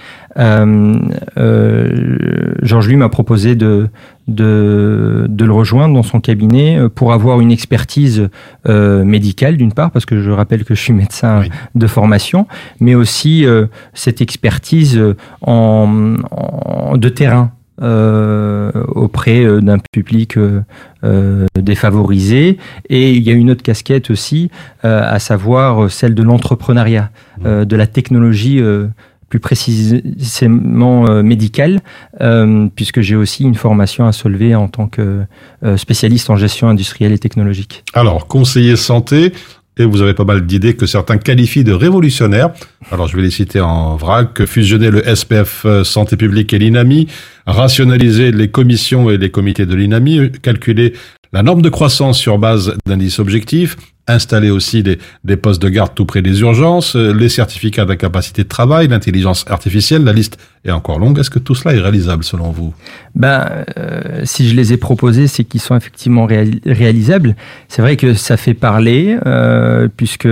Georges 2.63 2.89
lui 2.89 2.97
m'a 2.97 3.09
proposé 3.09 3.55
de, 3.57 3.89
de, 4.27 5.27
de 5.29 5.45
le 5.45 5.53
rejoindre 5.53 5.95
dans 5.95 6.03
son 6.03 6.21
cabinet 6.21 6.79
euh, 6.79 6.89
pour 6.89 7.13
avoir 7.13 7.41
une 7.41 7.51
expertise 7.51 8.29
euh, 8.69 9.05
médicale 9.05 9.57
d'une 9.57 9.73
part, 9.73 9.91
parce 9.91 10.07
que 10.07 10.21
je 10.21 10.31
rappelle 10.31 10.65
que 10.65 10.75
je 10.75 10.81
suis 10.81 10.93
médecin 10.93 11.41
Oui. 11.41 11.51
de 11.75 11.87
formation, 11.87 12.47
mais 12.81 12.95
aussi 12.95 13.45
euh, 13.47 13.67
cette 13.95 14.21
expertise 14.21 14.97
euh, 14.97 15.15
en, 15.43 16.17
en- 16.31 16.97
de 16.97 17.09
terrain. 17.09 17.53
euh, 17.81 18.73
auprès 18.89 19.45
euh, 19.45 19.61
d'un 19.61 19.79
public 19.93 20.37
euh, 20.37 20.63
euh, 21.05 21.47
défavorisé 21.55 22.59
et 22.89 23.13
il 23.13 23.23
y 23.23 23.31
a 23.31 23.35
une 23.35 23.53
autre 23.53 23.63
casquette 23.63 24.11
aussi 24.11 24.51
euh, 24.85 25.01
à 25.07 25.21
savoir 25.21 25.85
euh, 25.85 25.89
celle 25.89 26.17
de 26.17 26.25
l'entrepreneuriat 26.25 27.11
euh, 27.47 27.65
de 27.65 27.77
la 27.77 27.87
technologie 27.87 28.61
euh, 28.61 28.89
plus 29.29 29.41
précisément 29.41 31.09
euh, 31.09 31.23
médicale, 31.23 31.81
euh, 32.21 32.69
puisque 32.75 33.01
j'ai 33.01 33.17
aussi 33.17 33.45
une 33.45 33.55
formation 33.55 34.07
à 34.07 34.13
Solvay 34.13 34.55
en 34.55 34.69
tant 34.69 34.87
que 34.87 35.25
euh, 35.63 35.77
spécialiste 35.77 36.31
en 36.31 36.37
gestion 36.37 36.69
industrielle 36.69 37.13
et 37.13 37.19
technologique. 37.19 37.85
Alors, 37.95 38.27
conseiller 38.27 38.77
santé, 38.77 39.33
et 39.79 39.85
vous 39.85 40.03
avez 40.03 40.15
pas 40.15 40.25
mal 40.25 40.45
d'idées 40.45 40.75
que 40.75 40.87
certains 40.87 41.19
qualifient 41.19 41.65
de 41.65 41.73
révolutionnaires. 41.73 42.51
Alors, 42.91 43.07
je 43.07 43.17
vais 43.17 43.23
les 43.23 43.31
citer 43.31 43.61
en 43.61 43.97
vrac. 43.97 44.45
Fusionner 44.45 44.91
le 44.91 45.03
SPF 45.15 45.65
euh, 45.65 45.85
Santé 45.85 46.17
publique 46.17 46.53
et 46.53 46.59
l'INAMI, 46.59 47.07
rationaliser 47.47 48.33
les 48.33 48.49
commissions 48.49 49.11
et 49.11 49.17
les 49.17 49.31
comités 49.31 49.67
de 49.67 49.75
l'INAMI, 49.75 50.33
calculer 50.43 50.95
la 51.33 51.43
norme 51.43 51.63
de 51.63 51.69
croissance 51.69 52.19
sur 52.19 52.39
base 52.39 52.75
d'indices 52.87 53.19
objectifs, 53.19 53.77
installer 54.09 54.51
aussi 54.51 54.83
des, 54.83 55.37
postes 55.37 55.61
de 55.61 55.69
garde 55.69 55.95
tout 55.95 56.07
près 56.07 56.23
des 56.23 56.41
urgences, 56.41 56.97
euh, 56.97 57.13
les 57.13 57.29
certificats 57.29 57.85
d'incapacité 57.85 58.43
de 58.43 58.49
travail, 58.49 58.89
l'intelligence 58.89 59.45
artificielle, 59.49 60.03
la 60.05 60.13
liste 60.13 60.39
est 60.65 60.71
encore 60.71 60.99
longue. 60.99 61.19
Est-ce 61.19 61.31
que 61.31 61.39
tout 61.39 61.55
cela 61.55 61.75
est 61.75 61.81
réalisable 61.81 62.25
selon 62.25 62.51
vous? 62.51 62.73
Ben, 63.15 63.65
euh, 63.77 64.23
si 64.25 64.49
je 64.49 64.55
les 64.55 64.73
ai 64.73 64.79
proposés, 64.79 65.27
c'est 65.27 65.45
qu'ils 65.45 65.61
sont 65.61 65.77
effectivement 65.77 66.27
réal- 66.27 66.61
réalisables. 66.65 67.37
C'est 67.69 67.83
vrai 67.83 67.97
que 67.97 68.15
ça 68.15 68.37
fait 68.37 68.55
parler, 68.55 69.19
euh, 69.27 69.89
puisque 69.95 70.29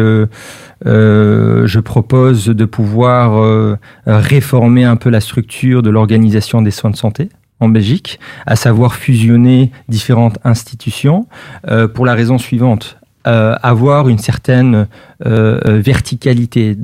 je 0.85 1.79
propose 1.81 2.47
de 2.47 2.65
pouvoir 2.65 3.77
réformer 4.07 4.85
un 4.85 4.97
peu 4.97 5.11
la 5.11 5.21
structure 5.21 5.83
de 5.83 5.91
l'organisation 5.91 6.63
des 6.63 6.71
soins 6.71 6.91
de 6.91 6.97
santé 6.97 7.29
en 7.61 7.69
Belgique, 7.69 8.19
à 8.47 8.57
savoir 8.57 8.95
fusionner 8.95 9.71
différentes 9.89 10.39
institutions, 10.45 11.27
euh, 11.69 11.89
pour 11.89 12.07
la 12.07 12.15
raison 12.15 12.39
suivante. 12.39 12.99
Euh, 13.27 13.57
avoir 13.61 14.09
une 14.09 14.19
certaine 14.19 14.87
euh, 15.25 15.59
euh, 15.67 15.81
verticalité 15.81 16.77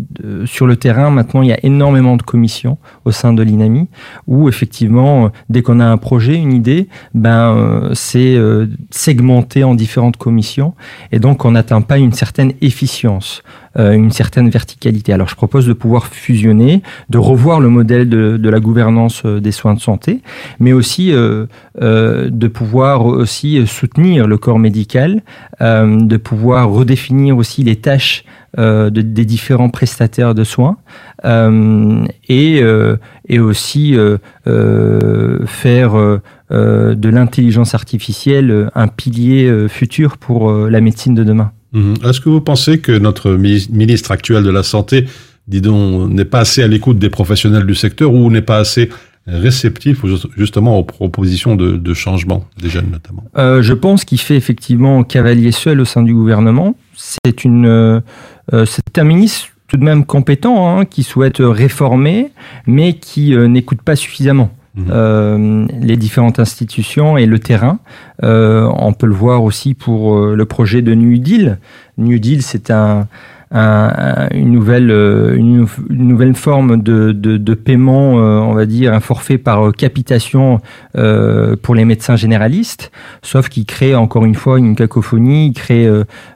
sur 0.45 0.67
le 0.67 0.75
terrain. 0.75 1.09
Maintenant, 1.11 1.43
il 1.43 1.49
y 1.51 1.53
a 1.53 1.65
énormément 1.65 2.17
de 2.17 2.23
commissions 2.23 2.79
au 3.05 3.13
sein 3.13 3.33
de 3.33 3.45
l'INAMI 3.45 3.89
où 4.27 4.49
effectivement, 4.49 5.27
euh, 5.27 5.29
dès 5.51 5.63
qu'on 5.63 5.79
a 5.79 5.85
un 5.85 5.99
projet, 5.99 6.35
une 6.35 6.53
idée, 6.53 6.89
ben 7.15 7.55
euh, 7.55 7.91
c'est 7.93 8.37
segmenté 8.91 9.63
en 9.63 9.77
différentes 9.77 10.17
commissions 10.17 10.75
et 11.13 11.21
donc 11.21 11.45
on 11.45 11.53
n'atteint 11.53 11.81
pas 11.81 11.99
une 11.99 12.13
certaine 12.13 12.55
efficience, 12.61 13.43
une 13.77 14.11
certaine 14.11 14.51
verticalité. 14.51 15.13
Alors 15.13 15.29
je 15.29 15.35
propose 15.35 15.67
de 15.67 15.73
pouvoir 15.73 16.07
fusionner, 16.07 16.83
de 17.09 17.19
revoir 17.19 17.61
le 17.61 17.69
modèle 17.69 18.09
de, 18.09 18.49
la 18.49 18.61
gouvernance 18.61 19.23
euh, 19.25 19.41
des 19.41 19.53
soins 19.53 19.75
de 19.75 19.81
santé, 19.81 20.21
mais 20.61 20.73
aussi 20.73 21.13
euh, 21.13 21.47
euh, 21.81 22.29
de 22.31 22.49
pouvoir 22.49 23.07
aussi 23.07 23.67
soutenir 23.67 24.27
le 24.27 24.37
corps 24.37 24.59
médical, 24.59 25.23
euh, 25.61 26.01
de 26.05 26.17
pouvoir 26.17 26.71
redéfinir 26.71 27.37
aussi 27.37 27.63
les 27.65 27.77
tâches 27.77 28.25
euh, 28.59 28.91
de- 28.91 29.01
des 29.01 29.25
différents 29.25 29.71
prestataires 29.71 30.35
de 30.35 30.45
soins 30.45 30.77
euh, 31.25 32.05
et, 32.29 32.61
euh, 32.63 32.97
aussi 33.41 33.97
euh, 33.97 34.19
euh, 34.47 35.47
faire 35.47 35.99
euh, 35.99 36.21
euh, 36.51 36.95
de 36.95 37.09
l'intelligence 37.09 37.75
artificielle 37.75 38.51
euh, 38.51 38.69
un 38.75 38.89
pilier 38.89 39.47
euh, 39.47 39.69
futur 39.69 40.19
pour 40.19 40.51
euh, 40.51 40.69
la 40.69 40.83
médecine 40.83 41.15
de 41.15 41.25
demain. 41.25 41.53
Mhm. 41.73 41.95
Est-ce 42.05 42.21
que 42.21 42.29
vous 42.29 42.41
pensez 42.41 42.79
que 42.81 42.93
notre 42.93 43.33
mi- 43.33 43.67
ministre 43.71 44.11
actuel 44.11 44.43
de 44.45 44.51
la 44.51 44.63
Santé, 44.63 45.07
dis 45.49 45.61
donc, 45.61 46.11
n'est 46.11 46.25
pas 46.25 46.41
assez 46.41 46.63
à 46.63 46.69
l'écoute 46.69 46.99
des 46.99 47.11
professionnels 47.11 47.67
du 47.67 47.75
secteur 47.75 48.13
ou 48.13 48.31
n'est 48.31 48.43
pas 48.43 48.59
assez 48.59 48.91
réceptif 49.27 50.05
ju- 50.05 50.17
justement 50.37 50.79
aux 50.79 50.85
propositions 50.85 51.55
de, 51.57 51.95
changement 51.95 52.45
des 52.61 52.69
jeunes 52.69 52.91
notamment? 52.91 53.25
Euh, 53.39 53.63
je 53.63 53.73
pense 53.73 54.05
qu'il 54.05 54.21
fait 54.21 54.37
effectivement 54.37 55.05
cavalier 55.05 55.53
seul 55.53 55.81
au 55.81 55.85
sein 55.85 56.03
du 56.03 56.13
gouvernement. 56.13 56.75
C'est 56.97 57.45
une, 57.45 57.67
euh, 57.67 58.01
euh, 58.53 58.67
c'est 58.67 58.99
un 58.99 59.05
ministre 59.05 59.49
tout 59.69 59.77
de 59.77 59.85
même 59.85 60.05
compétent 60.05 60.77
hein, 60.79 60.85
qui 60.85 61.03
souhaite 61.03 61.39
réformer, 61.41 62.31
mais 62.67 62.95
qui 62.95 63.35
n'écoute 63.37 63.81
pas 63.81 63.97
suffisamment. 63.97 64.51
Mhm. 64.75 64.87
euh, 64.91 65.67
les 65.81 65.97
différentes 65.97 66.39
institutions 66.39 67.19
et 67.19 67.27
le 67.27 67.39
terrain. 67.39 67.79
Euh, 68.23 68.67
on 68.75 68.95
peut 68.95 69.07
le 69.07 69.15
voir 69.15 69.43
aussi 69.43 69.75
pour 69.75 70.17
euh, 70.17 70.35
le 70.35 70.45
projet 70.47 70.81
de 70.81 70.95
New 70.95 71.19
Deal. 71.19 71.59
New 71.99 72.19
Deal, 72.19 72.43
c'est 72.43 72.71
un, 72.71 73.07
une 73.53 74.51
nouvelle 74.51 74.91
une, 74.91 75.67
nouvelle 75.91 76.35
forme 76.35 76.83
de, 76.83 77.13
de, 77.13 77.55
paiement, 77.55 78.15
on 78.15 78.55
va 78.55 78.67
dire 78.67 78.95
un 78.95 79.01
forfait 79.01 79.39
par 79.39 79.73
capitation 79.73 80.61
pour 80.95 81.75
les 81.75 81.85
médecins 81.85 82.17
généralistes, 82.17 82.91
sauf 83.23 83.49
qu'il 83.49 83.67
crée 83.67 83.95
encore 83.95 84.25
une 84.25 84.35
fois 84.35 84.59
une 84.59 84.75
cacophonie, 84.75 85.49
il 85.49 85.53
crée 85.53 85.89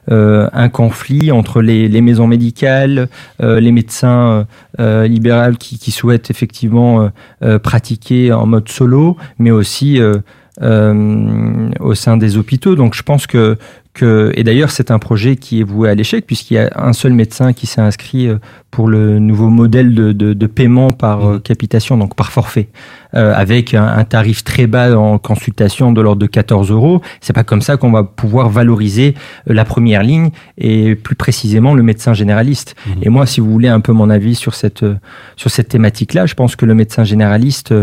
un 0.09 0.69
conflit 0.69 1.31
entre 1.31 1.61
les, 1.61 2.01
maisons 2.01 2.27
médicales, 2.27 3.09
les 3.39 3.71
médecins 3.71 4.45
libéraux 4.79 5.55
qui, 5.59 5.79
qui 5.79 5.91
souhaitent 5.91 6.29
effectivement 6.29 7.09
pratiquer 7.63 8.31
en 8.31 8.45
mode 8.45 8.69
solo, 8.69 9.17
mais 9.39 9.51
aussi 9.51 9.99
euh, 10.63 11.69
au 11.79 11.93
sein 11.93 12.17
des 12.17 12.35
hôpitaux. 12.35 12.75
Donc 12.75 12.95
je 12.95 13.03
pense 13.03 13.27
que, 13.27 13.57
que 13.97 14.31
et 14.35 14.43
d'ailleurs 14.43 14.69
c'est 14.69 14.91
un 14.91 14.99
projet 14.99 15.35
qui 15.35 15.59
est 15.59 15.63
voué 15.63 15.89
à 15.89 15.95
l'échec 15.95 16.25
puisqu'il 16.25 16.53
y 16.53 16.57
a 16.59 16.69
un 16.75 16.93
seul 16.93 17.13
médecin 17.13 17.51
qui 17.51 17.65
s'est 17.67 17.81
inscrit 17.81 18.27
euh, 18.27 18.37
pour 18.71 18.87
le 18.87 19.19
nouveau 19.19 19.49
modèle 19.49 19.93
de, 19.95 20.11
de, 20.11 20.33
de 20.33 20.47
paiement 20.47 20.91
par 20.91 21.25
mmh. 21.25 21.41
capitation, 21.41 21.97
donc 21.97 22.15
par 22.15 22.31
forfait. 22.31 22.69
Euh, 23.17 23.33
avec 23.35 23.73
un, 23.73 24.03
tarif 24.03 24.43
très 24.43 24.67
bas 24.67 24.95
en 24.95 25.17
consultation 25.17 25.91
de 25.91 26.01
l'ordre 26.01 26.21
de 26.21 26.27
14 26.27 26.69
euros. 26.69 27.01
C'est 27.19 27.33
pas 27.33 27.43
comme 27.43 27.61
ça 27.61 27.75
qu'on 27.75 27.91
va 27.91 28.03
pouvoir 28.03 28.49
valoriser 28.49 29.15
euh, 29.49 29.55
la 29.55 29.65
première 29.65 30.03
ligne 30.03 30.29
et 30.59 30.93
plus 30.93 31.15
précisément 31.15 31.73
le 31.73 31.81
médecin 31.81 32.13
généraliste. 32.13 32.75
Mhm. 32.85 32.93
Et 33.01 33.09
moi, 33.09 33.25
si 33.25 33.41
vous 33.41 33.49
voulez 33.49 33.69
un 33.69 33.79
peu 33.79 33.91
mon 33.91 34.11
avis 34.11 34.35
sur 34.35 34.53
cette 34.53 34.83
euh, 34.83 34.97
sur 35.35 35.49
cette 35.49 35.69
thématique-là, 35.69 36.27
je 36.27 36.35
pense 36.35 36.55
que 36.55 36.65
le 36.65 36.75
médecin 36.75 37.03
généraliste 37.03 37.73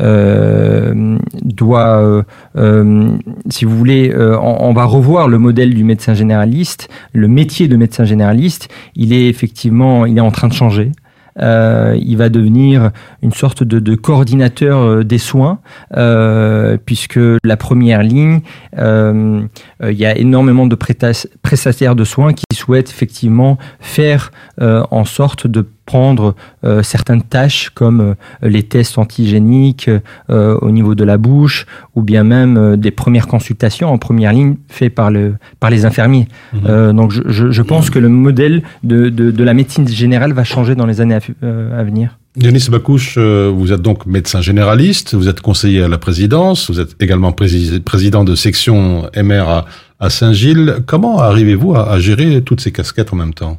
euh, 0.00 1.18
doit, 1.42 2.24
euh, 2.56 3.16
si 3.48 3.64
vous 3.64 3.76
voulez, 3.76 4.12
on, 4.16 4.56
on, 4.60 4.72
va 4.72 4.84
revoir 4.84 5.28
le 5.28 5.38
modèle 5.38 5.72
du 5.72 5.84
médecin 5.84 6.14
généraliste. 6.14 6.88
Le 7.12 7.28
métier 7.28 7.68
de 7.68 7.76
médecin 7.76 8.04
généraliste, 8.04 8.68
il 8.96 9.12
est 9.12 9.28
effectivement, 9.28 10.04
il 10.04 10.18
est 10.18 10.22
en 10.22 10.32
train 10.32 10.48
de 10.48 10.52
changer. 10.52 10.90
Euh, 11.38 11.96
il 12.00 12.16
va 12.16 12.28
devenir 12.28 12.90
une 13.22 13.32
sorte 13.32 13.62
de, 13.64 13.94
coordinateur 13.94 14.78
euh, 14.78 15.04
des 15.04 15.18
soins, 15.18 15.60
euh, 15.96 16.76
puisque 16.84 17.20
la 17.44 17.56
première 17.56 18.02
ligne, 18.02 18.40
il 18.76 19.48
y 19.82 20.06
a 20.06 20.16
énormément 20.16 20.66
de 20.66 20.76
prestataires 20.76 21.94
de 21.94 22.04
soins 22.04 22.32
qui 22.32 22.44
souhaitent 22.54 22.90
effectivement 22.90 23.58
faire 23.80 24.30
en 24.60 25.04
sorte 25.04 25.46
de 25.46 25.66
prendre 25.86 26.34
euh, 26.64 26.82
certaines 26.82 27.22
tâches 27.22 27.70
comme 27.70 28.00
euh, 28.00 28.14
les 28.42 28.62
tests 28.62 28.98
antigéniques 28.98 29.90
euh, 30.30 30.56
au 30.60 30.70
niveau 30.70 30.94
de 30.94 31.04
la 31.04 31.18
bouche 31.18 31.66
ou 31.94 32.02
bien 32.02 32.22
même 32.22 32.76
des 32.76 32.90
premières 32.90 33.26
consultations 33.26 33.92
en 33.92 33.98
première 33.98 34.32
ligne 34.32 34.56
faites 34.68 34.94
par, 34.94 35.10
le, 35.10 35.34
par 35.58 35.70
les 35.70 35.84
infirmiers. 35.84 36.28
Mhm. 36.52 36.92
donc 36.92 37.10
je, 37.12 37.50
je, 37.50 37.62
pense 37.62 37.90
que 37.90 37.98
le 37.98 38.08
modèle 38.08 38.62
de, 38.84 39.08
de, 39.08 39.30
de, 39.30 39.44
la 39.44 39.54
médecine 39.54 39.86
générale 39.88 40.32
va 40.32 40.44
changer 40.44 40.74
dans 40.74 40.86
les 40.86 41.00
années 41.00 41.14
à, 41.16 41.82
venir. 41.82 42.18
Denis 42.36 42.66
Bakouche, 42.70 43.18
vous 43.18 43.72
êtes 43.72 43.82
donc 43.82 44.06
médecin 44.06 44.40
généraliste, 44.40 45.14
vous 45.14 45.28
êtes 45.28 45.40
conseiller 45.40 45.82
à 45.82 45.88
la 45.88 45.98
présidence, 45.98 46.70
vous 46.70 46.80
êtes 46.80 46.94
également 47.00 47.32
président 47.32 48.24
de 48.24 48.34
section 48.34 49.10
MR 49.16 49.48
à, 49.48 49.64
à 49.98 50.10
Saint-Gilles. 50.10 50.76
Comment 50.86 51.18
arrivez-vous 51.18 51.74
à, 51.74 51.90
à 51.90 51.98
gérer 51.98 52.42
toutes 52.42 52.60
ces 52.60 52.72
casquettes 52.72 53.12
en 53.12 53.16
même 53.16 53.34
temps? 53.34 53.58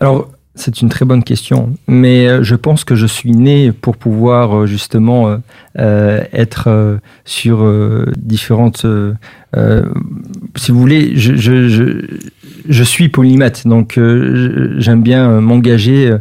Alors, 0.00 0.30
c'est 0.58 0.82
une 0.82 0.88
très 0.88 1.04
bonne 1.04 1.22
question, 1.22 1.74
mais 1.86 2.26
euh, 2.26 2.42
je 2.42 2.54
pense 2.54 2.84
que 2.84 2.94
je 2.94 3.06
suis 3.06 3.32
né 3.32 3.72
pour 3.72 3.96
pouvoir 3.96 4.56
euh, 4.56 4.66
justement 4.66 5.38
euh, 5.78 6.20
être 6.32 6.98
sur 7.24 7.64
différentes. 8.16 8.84
si 10.56 10.72
vous 10.72 10.80
voulez, 10.80 11.16
je, 11.16 11.36
je, 12.68 12.82
suis 12.82 13.08
polymath, 13.08 13.66
donc 13.66 13.98
j'aime 14.78 15.02
bien 15.02 15.40
m'engager 15.40 16.16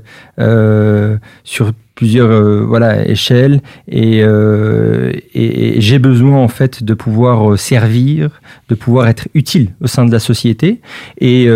sur 1.43 1.73
plusieurs 1.97 2.65
voilà 2.65 3.07
échelles 3.07 3.59
et, 3.89 4.19
et, 4.19 5.77
et 5.77 5.81
j'ai 5.81 5.99
besoin 5.99 6.37
en 6.37 6.47
fait 6.47 6.83
de 6.83 6.93
pouvoir 6.93 7.57
servir, 7.59 8.39
de 8.69 8.75
pouvoir 8.75 9.07
être 9.07 9.27
utile 9.33 9.71
au 9.81 9.87
sein 9.87 10.05
de 10.05 10.11
la 10.11 10.19
société 10.19 10.79
et 11.19 11.49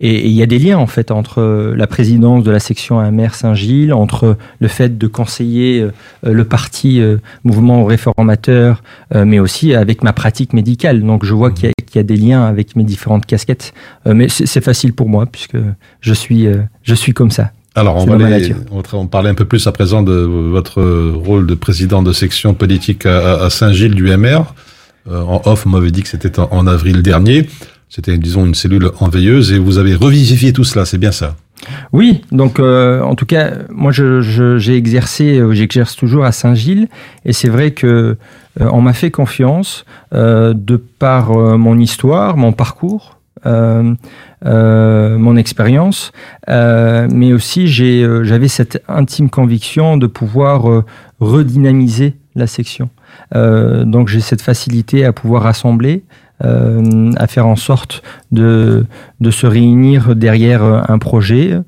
et 0.00 0.26
il 0.26 0.32
y 0.32 0.42
a 0.42 0.46
des 0.46 0.58
liens 0.58 0.78
en 0.78 0.86
fait 0.86 1.10
entre 1.10 1.42
euh, 1.42 1.74
la 1.76 1.86
présidence 1.86 2.42
de 2.42 2.50
la 2.50 2.58
section 2.58 2.98
AMR 2.98 3.34
Saint-Gilles, 3.34 3.92
entre 3.92 4.38
le 4.58 4.68
fait 4.68 4.96
de 4.96 5.06
conseiller 5.06 5.82
euh, 5.82 5.92
le 6.22 6.44
parti 6.44 7.00
euh, 7.00 7.18
mouvement 7.44 7.84
réformateur, 7.84 8.82
mais 9.14 9.38
aussi 9.38 9.74
avec 9.74 10.02
ma 10.02 10.12
pratique 10.12 10.52
médicale. 10.52 11.02
Donc 11.02 11.24
je 11.24 11.34
vois 11.34 11.50
qu'il 11.50 11.70
y, 11.94 11.98
a 11.98 12.02
des 12.02 12.16
liens 12.16 12.44
avec 12.44 12.76
mes 12.76 12.84
différentes 12.84 13.26
casquettes. 13.26 13.72
Mais 14.06 14.28
c'est 14.28 14.60
facile 14.60 14.92
pour 14.92 15.08
moi 15.08 15.26
puisque 15.26 15.56
je 16.00 16.14
suis, 16.14 16.46
je 16.82 16.94
suis 16.94 17.12
comme 17.12 17.30
ça. 17.30 17.50
Alors, 17.74 17.96
on 17.96 18.04
va, 18.04 18.26
aller, 18.26 18.54
on 18.92 19.06
parler 19.06 19.30
un 19.30 19.34
peu 19.34 19.44
plus 19.44 19.66
à 19.66 19.72
présent 19.72 20.02
de 20.02 20.12
votre 20.12 20.82
rôle 20.82 21.46
de 21.46 21.54
président 21.54 22.02
de 22.02 22.12
section 22.12 22.52
politique 22.52 23.06
à, 23.06 23.48
Saint-Gilles 23.48 23.94
du 23.94 24.04
MR. 24.16 24.54
en 25.08 25.40
off, 25.44 25.66
on 25.66 25.70
m'avait 25.70 25.92
dit 25.92 26.02
que 26.02 26.08
c'était 26.08 26.40
en, 26.40 26.66
avril 26.66 27.02
dernier. 27.02 27.48
C'était, 27.88 28.18
disons, 28.18 28.46
une 28.46 28.54
cellule 28.54 28.90
enveilleuse 28.98 29.52
et 29.52 29.58
vous 29.58 29.78
avez 29.78 29.94
revisifié 29.94 30.52
tout 30.52 30.64
cela, 30.64 30.84
c'est 30.84 30.98
bien 30.98 31.12
ça? 31.12 31.36
Oui, 31.92 32.22
donc 32.32 32.58
euh, 32.58 33.02
en 33.02 33.14
tout 33.14 33.26
cas, 33.26 33.52
moi 33.68 33.92
j'ai 33.92 34.22
je, 34.22 34.72
exercé, 34.72 35.38
euh, 35.38 35.52
j'exerce 35.52 35.96
toujours 35.96 36.24
à 36.24 36.32
Saint-Gilles, 36.32 36.88
et 37.24 37.32
c'est 37.32 37.48
vrai 37.48 37.72
que 37.72 38.16
euh, 38.60 38.68
on 38.72 38.80
m'a 38.80 38.92
fait 38.92 39.10
confiance 39.10 39.84
de 40.12 40.76
par 40.98 41.32
mon 41.32 41.78
histoire, 41.78 42.36
mon 42.36 42.52
parcours, 42.52 43.19
mon 43.44 45.36
expérience, 45.36 46.12
mais 46.48 47.32
aussi 47.32 47.68
j'avais 47.68 48.48
cette 48.48 48.82
intime 48.88 49.30
conviction 49.30 49.96
de 49.96 50.06
pouvoir 50.06 50.84
redynamiser 51.20 52.16
la 52.34 52.46
section. 52.46 52.90
donc 53.34 54.08
j'ai 54.08 54.20
cette 54.20 54.42
facilité 54.42 55.04
à 55.04 55.12
pouvoir 55.12 55.42
rassembler, 55.42 56.04
euh, 56.42 57.12
à 57.16 57.26
faire 57.26 57.46
en 57.46 57.56
sorte 57.56 58.02
de, 58.32 58.86
de 59.20 59.30
se 59.30 59.46
réunir 59.46 60.16
derrière 60.16 60.62
un 60.62 60.98
projet 60.98 61.60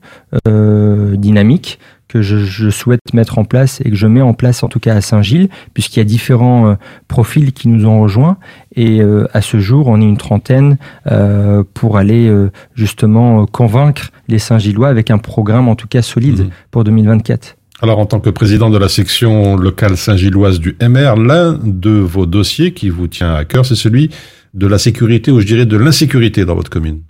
euh, 0.48 1.14
dynamique 1.16 1.78
que 2.12 2.20
je, 2.20 2.38
je, 2.38 2.68
souhaite 2.68 3.00
mettre 3.14 3.38
en 3.38 3.44
place 3.44 3.80
et 3.84 3.90
que 3.90 3.96
je 3.96 4.06
mets 4.06 4.20
en 4.20 4.34
place 4.34 4.62
en 4.62 4.68
tout 4.68 4.80
cas 4.80 4.94
à 4.94 5.00
Saint-Gilles, 5.00 5.48
puisqu'il 5.72 6.00
y 6.00 6.02
a 6.02 6.04
différents 6.04 6.68
euh, 6.68 6.74
profils 7.08 7.52
qui 7.52 7.68
nous 7.68 7.86
ont 7.86 8.02
rejoints. 8.02 8.36
Et 8.76 9.00
euh, 9.00 9.26
à 9.32 9.40
ce 9.40 9.60
jour, 9.60 9.88
on 9.88 10.00
est 10.00 10.04
une 10.04 10.18
trentaine 10.18 10.76
euh, 11.10 11.62
pour 11.74 11.96
aller 11.96 12.30
justement 12.74 13.46
convaincre 13.46 14.10
les 14.28 14.38
Saint-Gillois 14.38 14.88
avec 14.88 15.10
un 15.10 15.18
programme 15.18 15.68
en 15.68 15.74
tout 15.74 15.88
cas 15.88 16.02
solide 16.02 16.40
mmh. 16.40 16.50
pour 16.70 16.84
2024. 16.84 17.56
Alors, 17.80 17.98
en 17.98 18.06
tant 18.06 18.20
que 18.20 18.30
président 18.30 18.70
de 18.70 18.78
la 18.78 18.88
section 18.88 19.56
locale 19.56 19.96
saint-gilloise 19.96 20.60
du 20.60 20.76
MR, 20.80 21.16
l'un 21.16 21.58
de 21.64 21.90
vos 21.90 22.26
dossiers 22.26 22.74
qui 22.74 22.90
vous 22.90 23.08
tient 23.08 23.34
à 23.34 23.44
cœur, 23.44 23.66
c'est 23.66 23.74
celui 23.74 24.10
de 24.54 24.66
la 24.66 24.78
sécurité 24.78 25.32
ou 25.32 25.40
je 25.40 25.46
dirais 25.46 25.66
de 25.66 25.76
l'insécurité 25.76 26.44
dans 26.44 26.54
votre 26.54 26.70
commune. 26.70 27.00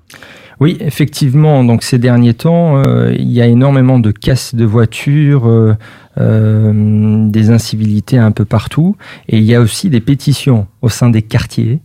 Oui, 0.62 0.76
effectivement. 0.78 1.64
Donc 1.64 1.82
ces 1.82 1.98
derniers 1.98 2.34
temps, 2.34 2.84
euh, 2.86 3.12
il 3.18 3.32
y 3.32 3.42
a 3.42 3.46
énormément 3.46 3.98
de 3.98 4.12
casses 4.12 4.54
de 4.54 4.64
voitures, 4.64 5.48
euh, 5.48 5.74
euh, 6.18 7.28
des 7.28 7.50
incivilités 7.50 8.16
un 8.16 8.30
peu 8.30 8.44
partout, 8.44 8.96
et 9.28 9.38
il 9.38 9.42
y 9.42 9.56
a 9.56 9.60
aussi 9.60 9.90
des 9.90 10.00
pétitions 10.00 10.68
au 10.80 10.88
sein 10.88 11.10
des 11.10 11.22
quartiers. 11.22 11.80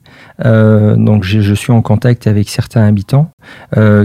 donc 0.45 1.23
je, 1.23 1.39
je, 1.39 1.53
suis 1.55 1.71
en 1.71 1.81
contact 1.81 2.27
avec 2.27 2.49
certains 2.49 2.83
habitants 2.83 3.31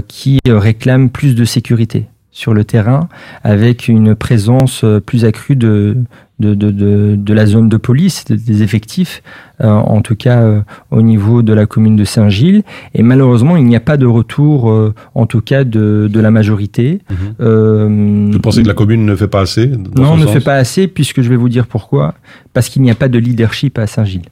qui 0.09 0.39
réclament 0.47 1.11
plus 1.11 1.35
de 1.35 1.45
sécurité 1.45 2.07
sur 2.33 2.55
le 2.55 2.65
terrain, 2.65 3.09
avec 3.45 3.89
une 3.89 4.15
présence 4.15 4.85
plus 5.07 5.25
accrue 5.25 5.55
de, 5.55 5.97
de, 6.43 6.55
de, 6.55 7.17
de, 7.17 7.35
la 7.35 7.47
zone 7.47 7.69
de 7.69 7.77
police, 7.77 8.25
des 8.25 8.63
effectifs, 8.63 9.23
euh, 9.61 9.69
en 9.69 10.03
tout 10.03 10.17
cas 10.17 10.41
euh, 10.41 10.61
au 10.91 11.03
niveau 11.03 11.43
de 11.43 11.53
la 11.53 11.67
commune 11.67 11.97
de 11.97 12.05
Saint-Gilles. 12.05 12.63
Et 12.95 13.03
malheureusement, 13.03 13.57
il 13.57 13.65
n'y 13.65 13.77
a 13.77 13.81
pas 13.81 13.97
de 13.97 14.07
retour, 14.07 14.71
euh, 14.71 14.95
en 15.15 15.27
tout 15.27 15.41
cas, 15.41 15.65
de, 15.65 16.09
de 16.13 16.21
la 16.21 16.31
majorité. 16.31 17.01
Mhm. 17.11 18.33
Vous 18.33 18.41
pensez 18.41 18.63
que 18.63 18.69
la 18.69 18.75
commune 18.75 19.07
ne 19.07 19.15
fait 19.15 19.29
pas 19.29 19.41
assez 19.41 19.71
Non, 19.97 20.17
ne 20.17 20.27
fait 20.27 20.41
pas 20.41 20.57
assez, 20.57 20.89
puisque 20.89 21.23
je 21.23 21.29
vais 21.29 21.37
vous 21.37 21.49
dire 21.49 21.67
pourquoi. 21.67 22.15
Parce 22.53 22.69
qu'il 22.69 22.83
n'y 22.83 22.91
a 22.91 22.95
pas 22.95 23.09
de 23.09 23.19
leadership 23.19 23.79
à 23.79 23.87
Saint-Gilles 23.87 24.29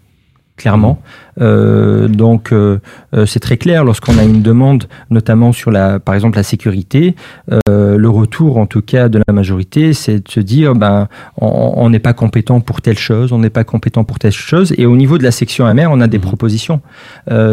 clairement. 0.60 1.00
Euh, 1.40 2.06
donc 2.06 2.52
euh, 2.52 2.80
euh, 3.14 3.24
c'est 3.24 3.40
très 3.40 3.56
clair 3.56 3.82
lorsqu'on 3.82 4.18
a 4.18 4.24
une 4.24 4.42
demande, 4.42 4.84
notamment 5.08 5.52
sur 5.52 5.70
la, 5.70 5.98
par 5.98 6.14
exemple 6.14 6.36
la 6.36 6.42
sécurité, 6.42 7.16
euh, 7.50 7.96
le 7.96 8.08
retour 8.10 8.58
en 8.58 8.66
tout 8.66 8.82
cas 8.82 9.08
de 9.08 9.22
la 9.26 9.32
majorité, 9.32 9.94
c'est 9.94 10.26
de 10.26 10.30
se 10.30 10.40
dire 10.40 10.74
ben 10.74 11.08
on 11.38 11.88
n'est 11.88 11.98
pas 11.98 12.12
compétent 12.12 12.60
pour 12.60 12.82
telle 12.82 12.98
chose, 12.98 13.32
on 13.32 13.38
n'est 13.38 13.48
pas 13.48 13.64
compétent 13.64 14.04
pour 14.04 14.18
telle 14.18 14.32
chose. 14.32 14.74
Et 14.76 14.84
au 14.84 14.96
niveau 14.96 15.16
de 15.16 15.22
la 15.22 15.30
section 15.30 15.64
AMR, 15.64 15.86
on 15.90 16.02
a 16.02 16.08
des 16.08 16.18
mmh. 16.18 16.20
propositions, 16.20 16.80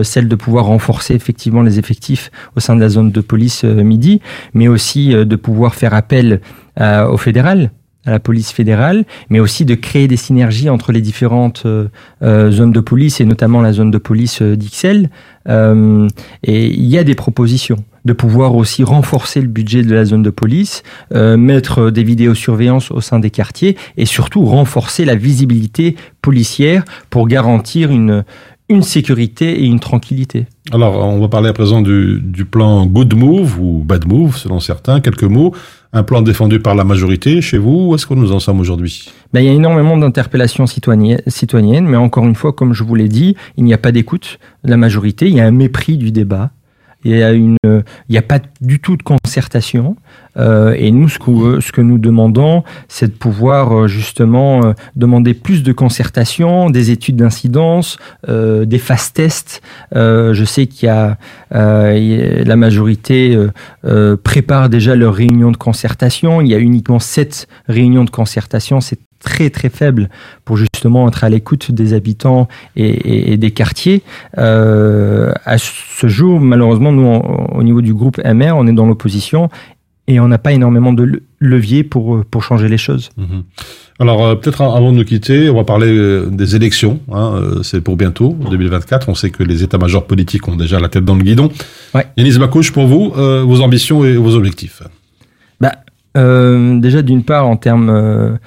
celle 0.04 0.28
de 0.28 0.36
pouvoir 0.36 0.65
renforcer 0.65 1.13
effectivement 1.13 1.62
les 1.62 1.80
effectifs 1.80 2.30
au 2.58 2.60
sein 2.60 2.76
de 2.76 2.82
la 2.82 2.89
zone 2.89 3.12
de 3.12 3.22
police 3.22 3.63
midi, 3.63 4.22
mais 4.54 4.67
aussi 4.67 5.10
de 5.13 5.36
pouvoir 5.38 5.76
faire 5.76 5.93
appel 5.93 6.41
au 6.78 7.17
fédéral 7.17 7.72
à 8.08 8.12
la 8.12 8.20
police 8.20 8.52
fédérale, 8.52 9.06
mais 9.30 9.39
aussi 9.39 9.65
de 9.65 9.76
créer 9.76 10.08
des 10.08 10.15
synergies 10.15 10.70
entre 10.70 10.93
les 10.93 11.02
différentes 11.02 11.63
euh, 11.65 11.89
euh, 12.24 12.50
zones 12.52 12.72
de 12.72 12.80
police 12.80 13.20
et 13.20 13.26
notamment 13.26 13.62
la 13.62 13.74
zone 13.74 13.91
de 13.91 13.98
police 13.98 14.41
euh, 14.41 14.56
d'Ixelles. 14.56 15.10
Et 16.43 16.65
il 16.65 16.86
y 16.88 16.98
a 16.98 17.06
des 17.06 17.15
propositions 17.15 17.78
de 18.04 18.12
pouvoir 18.12 18.54
aussi 18.56 18.84
renforcer 18.84 19.39
le 19.39 19.48
budget 19.48 19.82
de 19.82 19.93
la 19.93 20.04
zone 20.04 20.22
de 20.22 20.30
police, 20.30 20.84
mettre 21.13 21.89
des 21.89 22.04
vidéosurveillances 22.04 22.91
au 22.91 23.00
sein 23.00 23.20
des 23.20 23.30
quartiers 23.30 23.78
et 23.96 24.06
surtout 24.06 24.43
renforcer 24.43 25.06
la 25.06 25.15
visibilité 25.15 25.96
policière 26.22 26.84
pour 27.10 27.30
garantir 27.30 27.91
une, 27.91 28.26
une 28.67 28.84
sécurité 28.84 29.63
et 29.63 29.65
une 29.65 29.80
tranquillité. 29.80 30.48
Alors, 30.74 30.98
on 30.98 31.20
va 31.20 31.30
parler 31.30 31.48
à 31.48 31.54
présent 31.54 31.82
du 31.82 32.46
plan 32.50 32.86
Good 32.86 33.13
Move 33.15 33.58
ou 33.60 33.84
Bad 33.86 34.06
Move, 34.06 34.36
selon 34.36 34.60
certains. 34.60 35.00
Quelques 35.00 35.24
mots. 35.24 35.54
Un 35.93 36.04
plan 36.04 36.21
défendu 36.21 36.60
par 36.60 36.76
la 36.76 36.84
majorité 36.84 37.41
chez 37.41 37.58
vous. 37.58 37.89
Où 37.89 37.95
est-ce 37.95 38.06
que 38.06 38.13
nous 38.13 38.32
en 38.32 38.39
sommes 38.39 38.60
aujourd'hui? 38.60 39.10
Ben, 39.34 39.41
il 39.41 39.45
y 39.45 39.50
a 39.50 39.54
énormément 39.54 39.97
d'interpellations 39.97 40.67
citoyennes, 40.67 41.21
citoyennes, 41.28 41.86
mais 41.86 41.97
encore 41.97 42.26
une 42.26 42.36
fois, 42.36 42.54
comme 42.54 42.73
je 42.73 42.84
vous 42.84 42.95
l'ai 42.95 43.08
dit, 43.08 43.36
il 43.58 43.63
n'y 43.63 43.73
a 43.73 43.78
pas 43.78 43.91
d'écoute 43.91 44.39
de 44.63 44.69
la 44.69 44.78
majorité, 44.78 45.28
il 45.28 45.36
y 45.36 45.39
a 45.39 45.45
un 45.45 45.52
mépris 45.52 45.97
du 45.97 46.12
débat. 46.12 46.52
Il 47.03 47.15
y 47.15 47.23
a 47.23 47.33
n'y 47.33 48.17
a 48.17 48.21
pas 48.21 48.39
du 48.62 48.79
tout 48.79 48.97
de 48.97 49.03
concertation. 49.03 49.95
Euh, 50.38 50.75
et 50.77 50.91
nous, 50.91 51.10
ce 51.10 51.19
que, 51.19 51.60
ce 51.62 51.71
que 51.71 51.81
nous 51.81 51.97
demandons, 51.97 52.63
c'est 52.88 53.07
de 53.07 53.17
pouvoir 53.17 53.75
euh, 53.75 53.88
justement 53.88 54.63
euh, 54.63 54.73
demander 54.95 55.33
plus 55.33 55.63
de 55.63 55.73
concertation, 55.73 56.69
des 56.69 56.91
études 56.91 57.17
d'incidence, 57.17 57.97
des 58.27 58.79
fast 58.79 59.15
tests. 59.15 59.62
Je 59.93 60.43
sais 60.45 60.67
qu'il 60.67 60.88
y 60.88 60.89
a 60.89 61.17
la 61.51 62.55
majorité 62.55 63.38
prépare 64.23 64.69
déjà 64.69 64.95
leurs 64.95 65.15
réunions 65.15 65.51
de 65.51 65.57
concertation. 65.57 66.41
Il 66.41 66.47
y 66.47 66.55
a 66.55 66.60
uniquement 66.60 66.99
sept 66.99 67.47
réunions 67.67 68.03
de 68.03 68.10
concertation. 68.10 68.79
Très 69.19 69.49
très 69.49 69.69
faible 69.69 70.10
pour 70.45 70.58
justement 70.58 71.08
être 71.08 71.23
à 71.23 71.30
l'écoute 71.30 71.71
des 71.71 71.93
habitants 71.93 72.47
et, 72.75 72.88
et- 72.88 73.34
et 73.34 73.38
des 73.38 73.51
quartiers. 73.51 74.03
Euh, 74.38 75.32
à 75.45 75.58
ce 75.58 76.08
jour, 76.08 76.39
malheureusement, 76.39 76.91
nous, 76.91 77.06
au 77.08 77.63
niveau 77.63 77.82
du 77.82 77.93
groupe 77.93 78.19
MR, 78.23 78.53
on 78.56 78.67
est 78.67 78.73
dans 78.73 78.86
l'opposition 78.86 79.49
et 80.08 80.19
on 80.21 80.27
n'a 80.30 80.38
pas 80.38 80.53
énormément 80.53 80.93
de 80.93 81.03
le- 81.03 81.23
levier 81.39 81.84
pour, 81.84 82.15
euh, 82.15 82.23
pour 82.30 82.43
changer 82.43 82.69
les 82.69 82.77
choses. 82.77 83.10
Mhm. 83.17 83.43
Alors, 83.99 84.23
euh, 84.25 84.36
peut-être 84.36 84.62
avant 84.62 84.91
de 84.91 84.97
nous 84.97 85.03
quitter, 85.03 85.49
on 85.49 85.56
va 85.56 85.63
parler 85.63 85.88
euh, 85.88 86.27
des 86.27 86.56
élections. 86.56 86.99
Hein, 87.12 87.34
euh, 87.36 87.63
c'est 87.63 87.82
pour 87.82 87.97
bientôt, 87.97 88.38
2024. 88.49 89.10
On 89.10 89.15
sait 89.15 89.32
que 89.32 89.43
les 89.43 89.63
états-majors 89.63 90.06
politiques 90.06 90.47
ont 90.47 90.56
déjà 90.56 90.80
la 90.80 90.88
tête 90.88 91.03
dans 91.03 91.15
le 91.15 91.23
guidon. 91.23 91.49
Ouais. 91.95 92.06
Yanis 92.15 92.38
Bakouche, 92.38 92.71
pour 92.71 92.86
vous, 92.86 93.10
vos 93.12 93.62
ambitions 93.62 94.06
et 94.06 94.15
vos 94.15 94.36
objectifs? 94.36 94.82
Bah, 95.60 95.73
déjà, 96.15 97.01
d'une 97.01 97.23
part, 97.23 97.47
en 97.47 97.58
termes 97.58 98.38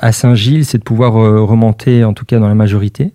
à 0.00 0.12
Saint-Gilles, 0.12 0.64
c'est 0.64 0.78
de 0.78 0.84
pouvoir 0.84 1.16
euh, 1.16 1.42
remonter, 1.42 2.04
en 2.04 2.12
tout 2.12 2.24
cas 2.24 2.38
dans 2.38 2.48
la 2.48 2.54
majorité. 2.54 3.12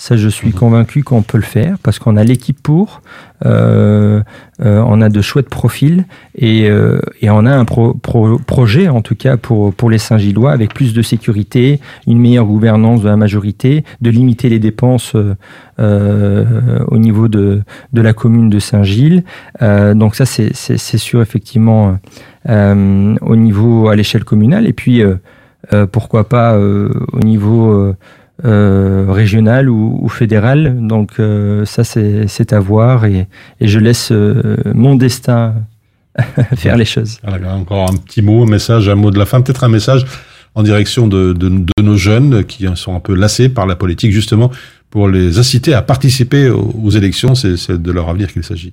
Ça, 0.00 0.16
je 0.16 0.28
suis 0.28 0.52
convaincu 0.52 1.02
qu'on 1.02 1.22
peut 1.22 1.38
le 1.38 1.42
faire 1.42 1.76
parce 1.82 1.98
qu'on 1.98 2.16
a 2.16 2.22
l'équipe 2.22 2.62
pour, 2.62 3.02
euh, 3.44 4.22
euh, 4.64 4.80
on 4.86 5.00
a 5.00 5.08
de 5.08 5.20
chouettes 5.20 5.48
profils 5.48 6.04
et, 6.36 6.70
euh, 6.70 7.00
et 7.20 7.30
on 7.30 7.44
a 7.44 7.50
un 7.52 7.64
pro- 7.64 7.94
pro- 7.94 8.38
projet, 8.38 8.86
en 8.86 9.02
tout 9.02 9.16
cas 9.16 9.36
pour, 9.36 9.74
pour 9.74 9.90
les 9.90 9.98
Saint-Gillois, 9.98 10.52
avec 10.52 10.72
plus 10.72 10.94
de 10.94 11.02
sécurité, 11.02 11.80
une 12.06 12.20
meilleure 12.20 12.44
gouvernance 12.46 13.02
de 13.02 13.08
la 13.08 13.16
majorité, 13.16 13.82
de 14.00 14.10
limiter 14.10 14.48
les 14.48 14.60
dépenses 14.60 15.16
euh, 15.16 15.34
euh, 15.80 16.78
au 16.86 16.98
niveau 16.98 17.26
de, 17.26 17.62
de 17.92 18.00
la 18.00 18.12
commune 18.12 18.50
de 18.50 18.60
Saint-Gilles. 18.60 19.24
Euh, 19.62 19.94
donc 19.94 20.14
ça, 20.14 20.24
c'est 20.26 20.54
sûr, 20.98 21.20
effectivement, 21.22 21.98
euh, 22.48 23.16
au 23.20 23.34
niveau 23.34 23.88
à 23.88 23.96
l'échelle 23.96 24.22
communale 24.22 24.68
et 24.68 24.72
puis 24.72 25.02
euh, 25.02 25.06
euh, 25.08 25.16
pourquoi 25.92 26.28
pas 26.28 26.54
euh, 26.54 26.88
au 27.12 27.20
niveau 27.20 27.72
euh, 27.72 27.96
euh, 28.44 29.06
régional 29.08 29.68
ou, 29.68 29.98
ou 30.00 30.08
fédéral. 30.08 30.86
Donc 30.86 31.18
euh, 31.18 31.64
ça 31.64 31.82
c'est 31.84 32.52
à 32.52 32.60
voir 32.60 33.04
et, 33.04 33.26
et 33.60 33.66
je 33.66 33.78
laisse 33.78 34.10
euh, 34.12 34.56
mon 34.74 34.94
destin 34.94 35.54
faire 36.56 36.76
les 36.76 36.84
choses. 36.84 37.18
Encore 37.48 37.90
un 37.90 37.96
petit 37.96 38.22
mot, 38.22 38.44
un 38.44 38.46
message, 38.46 38.88
un 38.88 38.94
mot 38.94 39.10
de 39.10 39.18
la 39.18 39.26
fin, 39.26 39.40
peut-être 39.40 39.64
un 39.64 39.68
message 39.68 40.04
en 40.54 40.62
direction 40.62 41.06
de, 41.06 41.32
de, 41.32 41.48
de 41.48 41.82
nos 41.82 41.96
jeunes 41.96 42.44
qui 42.44 42.66
sont 42.74 42.94
un 42.94 43.00
peu 43.00 43.14
lassés 43.14 43.48
par 43.48 43.66
la 43.66 43.76
politique, 43.76 44.12
justement, 44.12 44.50
pour 44.90 45.08
les 45.08 45.38
inciter 45.38 45.74
à 45.74 45.82
participer 45.82 46.48
aux, 46.48 46.74
aux 46.82 46.90
élections. 46.90 47.34
C'est 47.34 47.70
de 47.70 47.92
leur 47.92 48.08
avenir 48.08 48.32
qu'il 48.32 48.42
s'agit. 48.42 48.72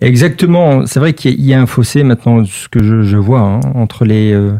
Exactement. 0.00 0.86
C'est 0.86 1.00
vrai 1.00 1.14
qu'il 1.14 1.40
y 1.40 1.54
a 1.54 1.60
un 1.60 1.66
fossé 1.66 2.02
maintenant, 2.02 2.44
ce 2.44 2.68
que 2.68 2.82
je, 2.82 3.02
je 3.02 3.16
vois, 3.16 3.40
hein, 3.40 3.60
entre 3.74 4.04
les, 4.04 4.32
euh, 4.32 4.52
euh, 4.52 4.58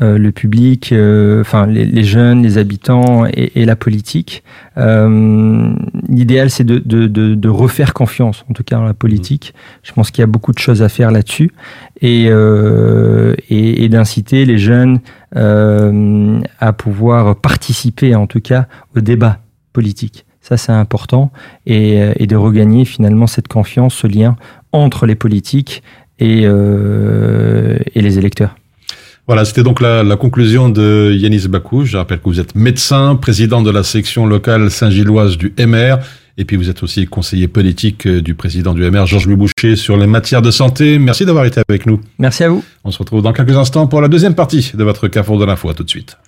le 0.00 0.30
public, 0.32 0.92
euh, 0.92 1.40
enfin 1.40 1.66
les, 1.66 1.84
les 1.84 2.02
jeunes, 2.02 2.42
les 2.42 2.58
habitants 2.58 3.26
et, 3.26 3.52
et 3.54 3.64
la 3.64 3.76
politique. 3.76 4.42
Euh, 4.76 5.72
L'idéal, 6.08 6.50
c'est 6.50 6.64
de, 6.64 6.80
de, 6.84 7.06
de, 7.06 7.34
de 7.34 7.48
refaire 7.48 7.94
confiance, 7.94 8.44
en 8.50 8.54
tout 8.54 8.64
cas 8.64 8.76
dans 8.76 8.84
la 8.84 8.94
politique. 8.94 9.54
Je 9.82 9.92
pense 9.92 10.10
qu'il 10.10 10.22
y 10.22 10.24
a 10.24 10.26
beaucoup 10.26 10.52
de 10.52 10.58
choses 10.58 10.82
à 10.82 10.88
faire 10.88 11.10
là-dessus 11.12 11.52
et, 12.00 12.26
euh, 12.28 13.34
et, 13.50 13.84
et 13.84 13.88
d'inciter 13.88 14.44
les 14.44 14.58
jeunes 14.58 14.98
euh, 15.36 16.40
à 16.58 16.72
pouvoir 16.72 17.36
participer, 17.36 18.14
en 18.16 18.26
tout 18.26 18.40
cas, 18.40 18.66
au 18.96 19.00
débat 19.00 19.38
politique. 19.72 20.26
Ça, 20.40 20.56
c'est 20.56 20.72
important 20.72 21.32
et, 21.66 22.02
euh, 22.02 22.12
et 22.16 22.26
de 22.26 22.36
regagner 22.36 22.84
finalement 22.84 23.26
cette 23.26 23.48
confiance, 23.48 23.94
ce 23.94 24.06
lien 24.06 24.36
entre 24.72 25.06
les 25.06 25.14
politiques 25.14 25.82
et, 26.18 26.42
euh, 26.44 27.78
et 27.94 28.02
les 28.02 28.18
électeurs. 28.18 28.56
Voilà, 29.26 29.46
c'était 29.46 29.62
donc 29.62 29.80
la, 29.80 30.02
la 30.02 30.16
conclusion 30.16 30.68
de 30.68 31.14
Yanis 31.16 31.48
Bakou. 31.48 31.84
Je 31.86 31.96
rappelle 31.96 32.18
que 32.18 32.24
vous 32.24 32.40
êtes 32.40 32.54
médecin, 32.54 33.16
président 33.16 33.62
de 33.62 33.70
la 33.70 33.82
section 33.82 34.26
locale 34.26 34.70
Saint-Gilloise 34.70 35.38
du 35.38 35.54
MR, 35.58 35.96
et 36.36 36.44
puis 36.44 36.56
vous 36.56 36.68
êtes 36.68 36.82
aussi 36.82 37.06
conseiller 37.06 37.48
politique 37.48 38.06
euh, 38.06 38.20
du 38.20 38.34
président 38.34 38.74
du 38.74 38.82
MR, 38.82 39.06
Georges 39.06 39.26
Louis 39.26 39.36
Boucher, 39.36 39.76
sur 39.76 39.96
les 39.96 40.06
matières 40.06 40.42
de 40.42 40.50
santé. 40.50 40.98
Merci 40.98 41.24
d'avoir 41.24 41.46
été 41.46 41.62
avec 41.66 41.86
nous. 41.86 42.00
Merci 42.18 42.44
à 42.44 42.50
vous. 42.50 42.62
On 42.84 42.90
se 42.90 42.98
retrouve 42.98 43.22
dans 43.22 43.32
quelques 43.32 43.56
instants 43.56 43.86
pour 43.86 44.02
la 44.02 44.08
deuxième 44.08 44.34
partie 44.34 44.72
de 44.74 44.84
votre 44.84 45.08
Carrefour 45.08 45.38
de 45.38 45.46
l'info. 45.46 45.70
À 45.70 45.74
tout 45.74 45.84
de 45.84 45.90
suite. 45.90 46.18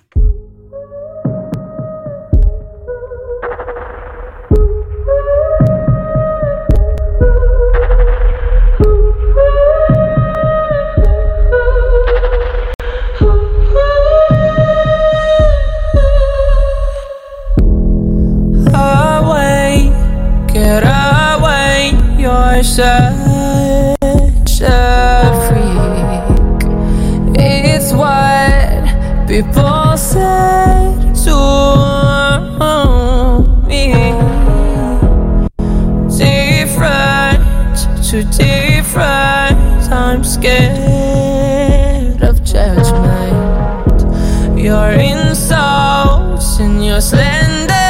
You're 22.57 22.63
such 22.63 24.61
a 24.61 25.29
freak. 25.45 26.65
It's 27.37 27.93
what 27.93 28.81
people 29.27 29.95
said 29.95 31.13
to 31.25 31.37
me. 33.67 33.93
Different 36.17 37.77
to 38.09 38.23
different. 38.35 39.91
I'm 39.93 40.23
scared 40.23 42.23
of 42.23 42.43
judgment. 42.43 44.01
Your 44.59 44.93
insults 44.93 46.57
and 46.59 46.83
your 46.83 47.01
slander 47.01 47.86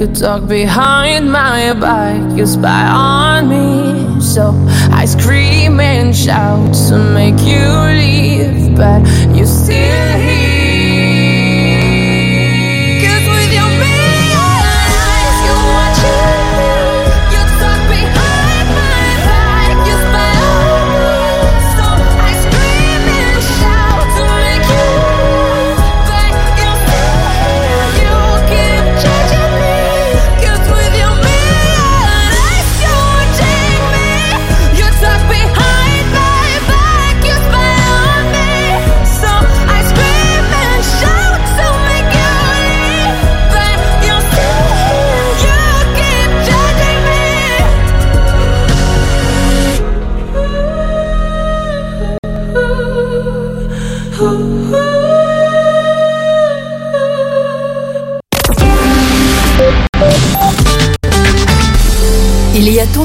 You 0.00 0.06
talk 0.06 0.48
behind 0.48 1.30
my 1.30 1.74
back, 1.74 2.34
you 2.34 2.46
spy 2.46 2.88
on 2.88 3.50
me. 3.50 4.18
So 4.22 4.54
I 4.90 5.04
scream 5.04 5.78
and 5.78 6.16
shout 6.16 6.72
to 6.88 6.96
make 7.12 7.38
you 7.40 7.68
leave, 8.00 8.74
but 8.78 9.06
you 9.36 9.44
still 9.44 10.18
here. 10.18 10.39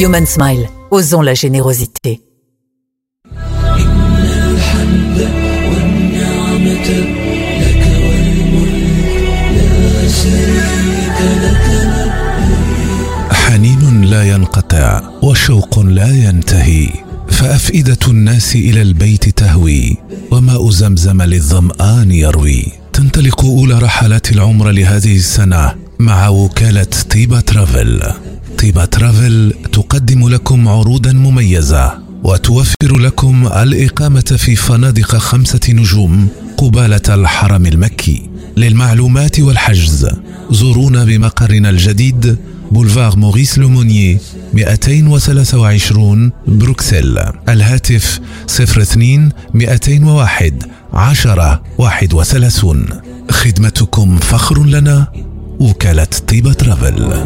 Human 0.00 0.26
Smile, 0.26 0.68
osons 0.92 1.22
la 1.22 1.34
générosité. 1.34 2.20
حنين 13.32 14.04
لا 14.04 14.22
ينقطع 14.22 15.02
وشوق 15.22 15.78
لا 15.78 16.08
ينتهي 16.08 16.88
فأفئدة 17.28 17.98
الناس 18.08 18.56
إلى 18.56 18.82
البيت 18.82 19.28
تهوي 19.28 19.96
وماء 20.30 20.70
زمزم 20.70 21.22
للظمآن 21.22 22.10
يروي. 22.10 22.64
تنطلق 22.92 23.44
أولى 23.44 23.78
رحلات 23.78 24.32
العمر 24.32 24.70
لهذه 24.70 25.16
السنة 25.16 25.74
مع 25.98 26.28
وكالة 26.28 26.86
طيبة 27.10 27.40
ترافل. 27.40 28.27
طيبه 28.58 28.84
ترافل 28.84 29.54
تقدم 29.72 30.28
لكم 30.28 30.68
عروضا 30.68 31.12
مميزة 31.12 31.98
وتوفر 32.24 32.98
لكم 32.98 33.46
الإقامة 33.46 34.36
في 34.38 34.56
فنادق 34.56 35.16
خمسة 35.16 35.60
نجوم 35.68 36.28
قبالة 36.56 37.02
الحرم 37.08 37.66
المكي 37.66 38.30
للمعلومات 38.56 39.40
والحجز. 39.40 40.08
زورونا 40.50 41.04
بمقرنا 41.04 41.70
الجديد 41.70 42.36
بولفار 42.72 43.16
موريس 43.16 43.58
لومونيي 43.58 44.18
223 44.54 46.32
بروكسل. 46.46 47.18
الهاتف 47.48 48.20
02 48.60 49.32
201 49.54 50.62
10 50.92 51.62
31 51.78 52.86
خدمتكم 53.30 54.16
فخر 54.16 54.64
لنا 54.64 55.06
وكالة 55.59 56.07
طيبة 56.27 56.53
ترافل 56.53 57.23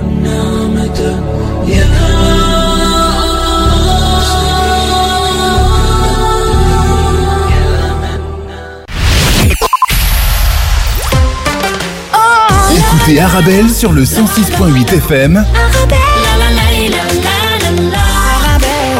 Écoutez 12.76 13.19
Arabelle 13.21 13.69
sur 13.69 13.91
le 13.93 14.04
106.8 14.04 14.93
FM 14.97 15.45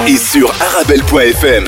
et 0.08 0.17
sur 0.17 0.54
arabelle.fm. 0.62 1.65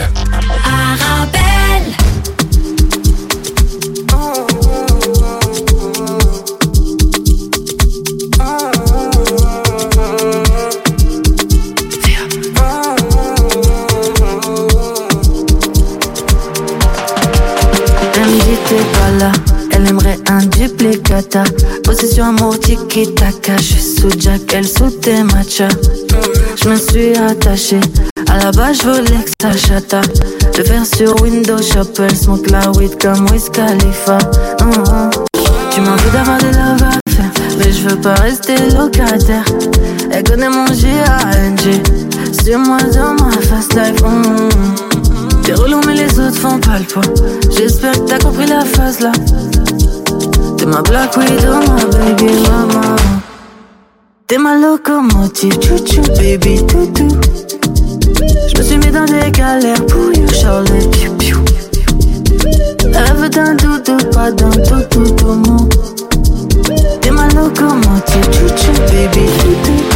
elle 19.84 19.90
aimerait 19.90 20.18
un 20.28 20.38
duplicata. 20.38 21.44
Possession 21.82 22.24
amour 22.26 22.58
tiki 22.58 23.12
taka, 23.14 23.56
je 23.58 23.78
sous 23.78 24.10
Jack, 24.18 24.40
elle 24.54 24.66
sous 24.66 24.90
tes 24.90 25.22
matchas. 25.22 25.68
Je 26.62 26.68
me 26.68 26.76
suis 26.76 27.16
attachée, 27.16 27.80
à 28.28 28.38
la 28.38 28.50
base 28.52 28.78
je 28.82 28.88
voulais 28.88 29.24
que 29.24 29.30
ça 29.40 29.52
chata. 29.56 30.00
Le 30.56 30.64
faire 30.64 30.86
sur 30.86 31.20
Windows 31.22 31.62
Shop, 31.62 31.90
elle 31.98 32.16
smoke 32.16 32.50
la 32.50 32.70
weed 32.72 33.00
comme 33.00 33.26
Wiz 33.30 33.50
Khalifa. 33.50 34.18
Hum. 34.60 35.10
Tu 35.70 35.80
m'en 35.80 35.96
veux 35.96 36.10
d'avoir 36.12 36.38
des 36.38 36.52
love 36.52 36.82
à 36.82 37.10
faire, 37.10 37.30
mais 37.58 37.72
je 37.72 37.88
veux 37.88 38.00
pas 38.00 38.14
rester 38.14 38.54
locataire. 38.76 39.44
Elle 40.10 40.24
connaît 40.24 40.48
mon 40.48 40.66
G.A.N.G. 40.66 41.82
Sur 42.42 42.58
moi 42.58 42.78
dans 42.94 43.14
ma 43.24 43.32
fast 43.32 43.74
life. 43.74 44.02
hum. 44.02 44.48
T'es 45.44 45.52
relou 45.52 45.78
mais 45.86 45.94
les 45.94 46.18
autres 46.18 46.38
font 46.38 46.58
pas 46.58 46.78
le 46.78 46.84
poids 46.86 47.02
J'espère 47.54 47.92
que 47.92 48.08
t'as 48.08 48.18
compris 48.18 48.46
la 48.46 48.64
phase 48.64 49.00
là 49.00 49.12
T'es 50.64 50.70
ma 50.70 50.80
black 50.80 51.14
widow, 51.18 51.60
ma 51.60 51.84
baby 51.92 52.32
mama. 52.48 52.96
T'es 54.26 54.38
ma 54.38 54.56
locomotive, 54.56 55.60
chouchou 55.60 56.00
baby 56.16 56.64
toutou 56.64 57.06
Je 58.48 58.58
me 58.58 58.62
suis 58.62 58.78
mis 58.78 58.90
dans 58.90 59.04
des 59.04 59.30
galères 59.30 59.84
pour 59.84 60.10
you 60.16 60.26
Charlotte 60.32 60.90
piou 60.90 61.12
piou. 61.18 61.44
D'un 62.82 63.54
doudou, 63.56 63.98
pas 64.10 64.32
d'un 64.32 64.48
toutou 64.52 65.10
tout 65.14 65.68
T'es 67.02 67.10
ma 67.10 67.28
locomotive, 67.28 68.24
chouchou 68.32 68.72
baby 68.90 69.26
toutou 69.40 69.93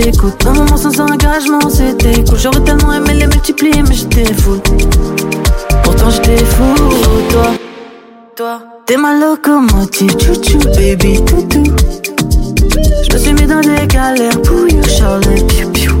t'écoute. 0.00 0.46
Un 0.46 0.52
moment 0.52 0.76
sans 0.76 1.00
engagement, 1.00 1.68
c'était 1.68 2.24
cool. 2.24 2.38
J'aurais 2.38 2.60
tellement 2.60 2.92
aimé 2.92 3.14
les 3.14 3.26
multiplier, 3.26 3.82
mais 3.82 3.94
j'étais 3.94 4.32
fou. 4.34 4.60
Pourtant 5.82 6.10
j'étais 6.10 6.36
fou, 6.36 6.74
toi. 7.30 7.50
Toi, 8.36 8.60
t'es 8.86 8.96
ma 8.96 9.14
locomotive, 9.18 10.16
chouchou, 10.20 10.58
baby, 10.76 11.24
toutou. 11.24 11.64
Je 13.02 13.12
me 13.12 13.18
suis 13.18 13.32
mis 13.32 13.46
dans 13.46 13.60
des 13.60 13.86
galères 13.86 14.40
pour 14.42 14.68
you, 14.68 14.82
Charlotte. 14.84 15.46
Piou, 15.48 15.70
piou. 15.70 15.94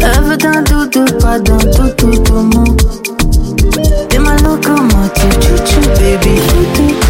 Elle 0.00 0.24
veut 0.24 0.36
d'un 0.36 0.62
doudou, 0.62 1.04
pas 1.20 1.38
d'un 1.38 1.58
tout, 1.58 1.90
tout, 1.96 2.18
tout, 2.18 2.32
mon. 2.32 2.64
T'es 4.08 4.18
ma 4.18 4.36
locomotive, 4.38 5.38
chouchou, 5.40 5.80
baby. 6.00 6.40
Le 6.76 7.09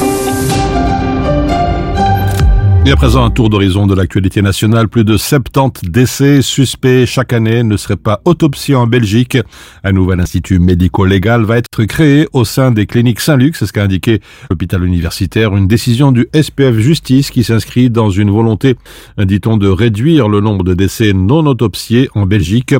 Et 2.83 2.89
à 2.89 2.95
présent, 2.95 3.23
un 3.23 3.29
tour 3.29 3.51
d'horizon 3.51 3.85
de 3.85 3.93
l'actualité 3.93 4.41
nationale. 4.41 4.87
Plus 4.87 5.03
de 5.03 5.15
70 5.15 5.91
décès 5.91 6.41
suspects 6.41 7.05
chaque 7.05 7.31
année 7.31 7.61
ne 7.61 7.77
seraient 7.77 7.95
pas 7.95 8.21
autopsiés 8.25 8.73
en 8.73 8.87
Belgique. 8.87 9.37
Un 9.83 9.91
nouvel 9.91 10.19
institut 10.19 10.57
médico-légal 10.57 11.43
va 11.43 11.57
être 11.57 11.83
créé 11.85 12.27
au 12.33 12.43
sein 12.43 12.71
des 12.71 12.87
cliniques 12.87 13.19
Saint-Luc. 13.19 13.55
C'est 13.55 13.67
ce 13.67 13.71
qu'a 13.71 13.83
indiqué 13.83 14.19
l'hôpital 14.49 14.83
universitaire. 14.83 15.55
Une 15.55 15.67
décision 15.67 16.11
du 16.11 16.27
SPF 16.33 16.75
Justice 16.79 17.29
qui 17.29 17.43
s'inscrit 17.43 17.91
dans 17.91 18.09
une 18.09 18.31
volonté, 18.31 18.75
dit-on, 19.19 19.57
de 19.57 19.69
réduire 19.69 20.27
le 20.27 20.41
nombre 20.41 20.63
de 20.63 20.73
décès 20.73 21.13
non 21.13 21.45
autopsiés 21.45 22.09
en 22.15 22.25
Belgique. 22.25 22.73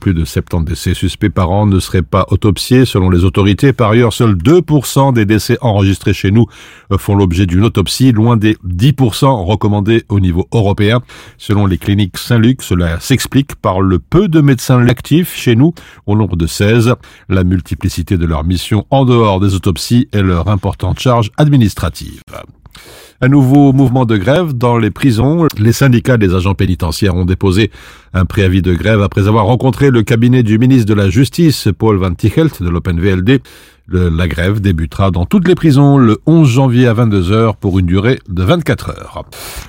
Plus 0.00 0.14
de 0.14 0.24
70 0.24 0.64
décès 0.64 0.94
suspects 0.94 1.28
par 1.28 1.50
an 1.50 1.66
ne 1.66 1.80
seraient 1.80 2.02
pas 2.02 2.24
autopsiés 2.30 2.86
selon 2.86 3.10
les 3.10 3.24
autorités. 3.24 3.74
Par 3.74 3.90
ailleurs, 3.90 4.14
seuls 4.14 4.36
2% 4.36 5.12
des 5.12 5.26
décès 5.26 5.58
enregistrés 5.60 6.14
chez 6.14 6.30
nous 6.30 6.46
font 6.96 7.14
l'objet 7.14 7.44
d'une 7.44 7.64
autopsie, 7.64 8.10
loin 8.10 8.38
des 8.38 8.56
10% 8.66 9.33
recommandés 9.42 10.04
au 10.08 10.20
niveau 10.20 10.46
européen. 10.52 11.00
Selon 11.38 11.66
les 11.66 11.78
cliniques 11.78 12.18
Saint-Luc, 12.18 12.62
cela 12.62 13.00
s'explique 13.00 13.56
par 13.56 13.80
le 13.80 13.98
peu 13.98 14.28
de 14.28 14.40
médecins 14.40 14.86
actifs 14.86 15.34
chez 15.34 15.56
nous, 15.56 15.74
au 16.06 16.16
nombre 16.16 16.36
de 16.36 16.46
16, 16.46 16.94
la 17.28 17.44
multiplicité 17.44 18.16
de 18.16 18.26
leurs 18.26 18.44
missions 18.44 18.86
en 18.90 19.04
dehors 19.04 19.40
des 19.40 19.54
autopsies 19.54 20.08
et 20.12 20.22
leur 20.22 20.48
importante 20.48 21.00
charge 21.00 21.30
administrative. 21.36 22.20
Un 23.20 23.28
nouveau 23.28 23.72
mouvement 23.72 24.04
de 24.04 24.16
grève 24.16 24.52
dans 24.52 24.76
les 24.76 24.90
prisons. 24.90 25.46
Les 25.58 25.72
syndicats 25.72 26.16
des 26.16 26.34
agents 26.34 26.54
pénitentiaires 26.54 27.14
ont 27.14 27.24
déposé 27.24 27.70
un 28.12 28.24
préavis 28.24 28.60
de 28.60 28.74
grève 28.74 29.00
après 29.02 29.28
avoir 29.28 29.46
rencontré 29.46 29.90
le 29.90 30.02
cabinet 30.02 30.42
du 30.42 30.58
ministre 30.58 30.86
de 30.86 30.94
la 30.94 31.08
Justice, 31.08 31.68
Paul 31.78 31.96
Van 31.96 32.12
Tichelt, 32.14 32.62
de 32.62 32.68
l'OpenVLD. 32.68 33.40
Le- 33.86 34.08
la 34.08 34.28
grève 34.28 34.60
débutera 34.62 35.10
dans 35.10 35.26
toutes 35.26 35.46
les 35.46 35.54
prisons 35.54 35.98
le 35.98 36.16
11 36.24 36.48
janvier 36.48 36.86
à 36.86 36.94
22h 36.94 37.56
pour 37.56 37.78
une 37.78 37.84
durée 37.84 38.18
de 38.30 38.42
24 38.42 38.88
heures. 38.90 39.24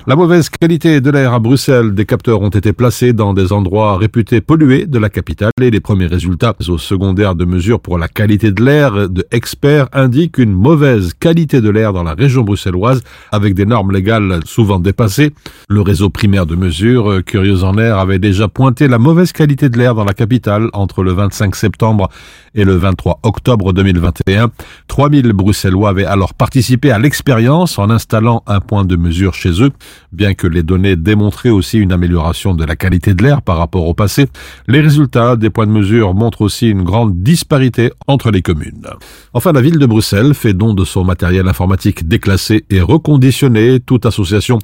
La 0.06 0.16
mauvaise 0.16 0.48
qualité 0.48 1.02
de 1.02 1.10
l'air 1.10 1.34
à 1.34 1.38
Bruxelles, 1.38 1.94
des 1.94 2.06
capteurs 2.06 2.40
ont 2.40 2.48
été 2.48 2.72
placés 2.72 3.12
dans 3.12 3.34
des 3.34 3.52
endroits 3.52 3.98
réputés 3.98 4.40
pollués 4.40 4.86
de 4.86 4.98
la 4.98 5.10
capitale 5.10 5.50
et 5.60 5.70
les 5.70 5.80
premiers 5.80 6.06
résultats 6.06 6.54
au 6.68 6.78
secondaire 6.78 7.34
de 7.34 7.44
mesures 7.44 7.78
pour 7.78 7.98
la 7.98 8.08
qualité 8.08 8.52
de 8.52 8.64
l'air 8.64 9.10
de 9.10 9.26
experts 9.32 9.88
indiquent 9.92 10.38
une 10.38 10.52
mauvaise 10.52 11.12
qualité 11.12 11.60
de 11.60 11.68
l'air 11.68 11.92
dans 11.92 12.02
la 12.02 12.14
région 12.14 12.40
bruxelloise 12.42 13.02
avec 13.32 13.52
des 13.54 13.66
normes 13.66 13.92
légales 13.92 14.40
souvent 14.46 14.78
dépassées. 14.80 15.32
Le 15.68 15.82
réseau 15.82 16.08
primaire 16.08 16.46
de 16.46 16.56
mesures, 16.56 17.10
euh, 17.10 17.20
Curieux 17.22 17.64
en 17.64 17.76
Air, 17.76 17.98
avait 17.98 18.18
déjà 18.18 18.48
pointé 18.48 18.88
la 18.88 18.98
mauvaise 18.98 19.32
qualité 19.32 19.68
de 19.68 19.76
l'air 19.76 19.94
dans 19.94 20.04
la 20.04 20.14
capitale 20.14 20.70
entre 20.72 21.02
le 21.02 21.12
25 21.12 21.54
septembre 21.54 22.08
et 22.56 22.64
le 22.64 22.74
23 22.74 23.20
octobre 23.22 23.72
2021. 23.72 24.50
3000 24.88 25.32
Bruxellois 25.32 25.90
avaient 25.90 26.04
alors 26.04 26.34
participé 26.34 26.90
à 26.90 26.98
l'expérience 26.98 27.78
en 27.78 27.90
installant 27.90 28.42
un 28.46 28.60
point 28.60 28.84
de 28.84 28.96
mesure 28.96 29.34
chez 29.34 29.62
eux. 29.62 29.70
Bien 30.12 30.34
que 30.34 30.46
les 30.46 30.62
données 30.62 30.96
démontraient 30.96 31.50
aussi 31.50 31.78
une 31.78 31.92
amélioration 31.92 32.54
de 32.54 32.64
la 32.64 32.74
qualité 32.74 33.14
de 33.14 33.22
l'air 33.22 33.42
par 33.42 33.58
rapport 33.58 33.86
au 33.86 33.94
passé, 33.94 34.26
les 34.66 34.80
résultats 34.80 35.36
des 35.36 35.50
points 35.50 35.66
de 35.66 35.72
mesure 35.72 36.14
montrent 36.14 36.40
aussi 36.40 36.68
une 36.68 36.82
grande 36.82 37.22
disparité 37.22 37.92
entre 38.06 38.30
les 38.30 38.42
communes. 38.42 38.86
Enfin, 39.34 39.52
la 39.52 39.60
ville 39.60 39.78
de 39.78 39.86
Bruxelles 39.86 40.34
fait 40.34 40.54
don 40.54 40.74
de 40.74 40.84
son 40.84 41.04
matériel 41.04 41.46
informatique 41.46 42.08
déclassé 42.08 42.64
et 42.70 42.80
reconditionné. 42.80 43.80
Toute 43.80 44.06
association 44.06 44.58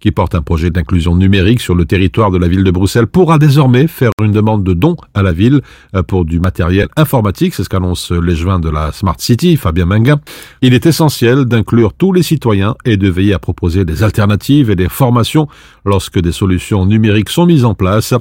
qui 0.00 0.10
porte 0.10 0.34
un 0.34 0.42
projet 0.42 0.70
d'inclusion 0.70 1.16
numérique 1.16 1.60
sur 1.60 1.74
le 1.74 1.86
territoire 1.86 2.30
de 2.30 2.38
la 2.38 2.48
ville 2.48 2.64
de 2.64 2.70
Bruxelles 2.70 3.06
pourra 3.06 3.38
désormais 3.38 3.86
faire 3.86 4.10
une 4.22 4.32
demande 4.32 4.64
de 4.64 4.74
don 4.74 4.96
à 5.14 5.22
la 5.22 5.32
ville 5.32 5.62
euh, 5.94 6.02
pour 6.02 6.24
du 6.24 6.40
matériel 6.40 6.88
informatique. 6.96 7.37
C'est 7.38 7.62
ce 7.62 7.68
qu'annonce 7.68 8.10
l'échevin 8.10 8.58
de 8.58 8.68
la 8.68 8.90
Smart 8.90 9.14
City, 9.18 9.56
Fabien 9.56 9.86
Minguin. 9.86 10.18
Il 10.60 10.74
est 10.74 10.86
essentiel 10.86 11.44
d'inclure 11.44 11.92
tous 11.92 12.12
les 12.12 12.24
citoyens 12.24 12.74
et 12.84 12.96
de 12.96 13.08
veiller 13.08 13.32
à 13.32 13.38
proposer 13.38 13.84
des 13.84 14.02
alternatives 14.02 14.70
et 14.70 14.76
des 14.76 14.88
formations 14.88 15.46
lorsque 15.84 16.18
des 16.20 16.32
solutions 16.32 16.84
numériques 16.84 17.28
sont 17.28 17.46
mises 17.46 17.64
en 17.64 17.74
place. 17.74 18.12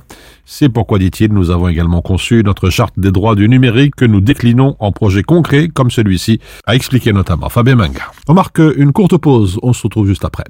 C'est 0.45 0.69
pourquoi, 0.69 0.99
dit-il, 0.99 1.33
nous 1.33 1.49
avons 1.49 1.67
également 1.67 2.01
conçu 2.01 2.43
notre 2.45 2.69
charte 2.69 2.93
des 2.97 3.11
droits 3.11 3.33
du 3.33 3.49
numérique 3.49 3.95
que 3.95 4.05
nous 4.05 4.21
déclinons 4.21 4.75
en 4.79 4.91
projets 4.91 5.23
concrets 5.23 5.67
comme 5.67 5.89
celui-ci, 5.89 6.39
a 6.67 6.75
expliqué 6.75 7.11
notamment 7.11 7.49
Fabien 7.49 7.75
Minguin. 7.75 8.05
On 8.27 8.35
marque 8.35 8.59
une 8.59 8.93
courte 8.93 9.17
pause, 9.17 9.57
on 9.63 9.73
se 9.73 9.81
retrouve 9.81 10.05
juste 10.05 10.25
après. 10.25 10.43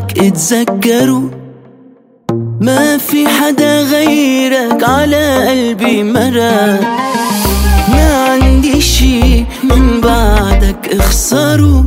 بعدك 0.00 0.18
اتذكره 0.18 1.30
ما 2.60 2.98
في 2.98 3.28
حدا 3.28 3.80
غيرك 3.82 4.84
على 4.84 5.48
قلبي 5.48 6.02
مرق 6.02 6.80
ما 7.92 8.24
عندي 8.28 8.80
شي 8.80 9.44
من 9.64 10.00
بعدك 10.00 10.94
اخسره 10.98 11.84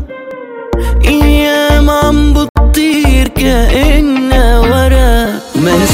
أيام 1.05 1.89
عم 1.89 2.33
بتطير 2.33 3.27
كأنها 3.27 4.59
ورق 4.59 5.41
ما 5.55 5.85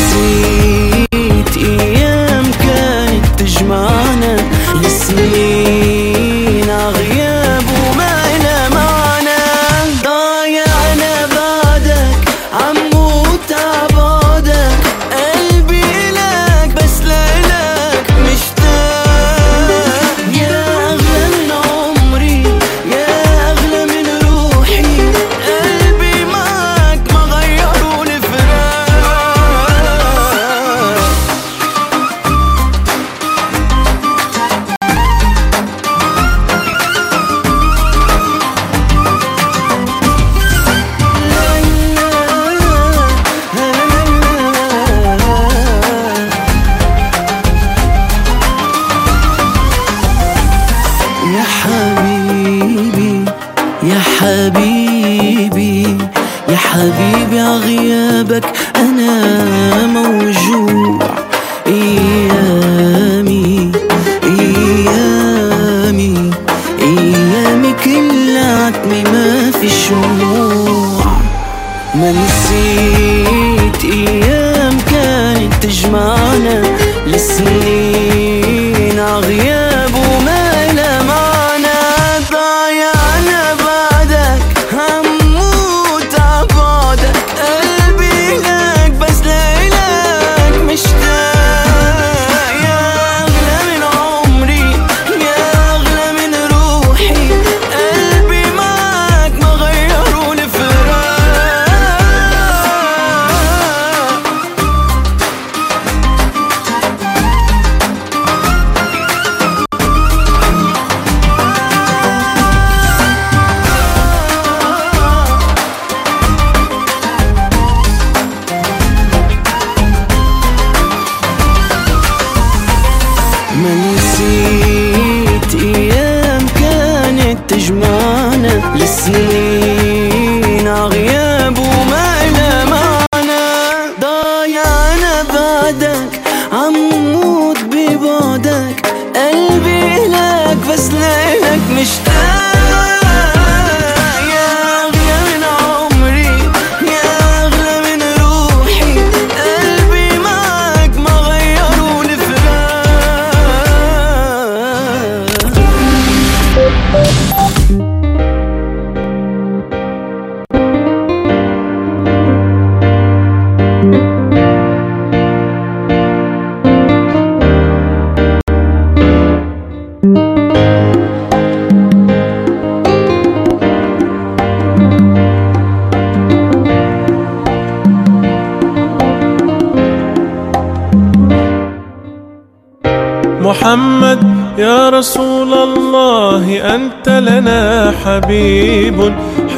me 141.79 141.83
está 141.83 142.08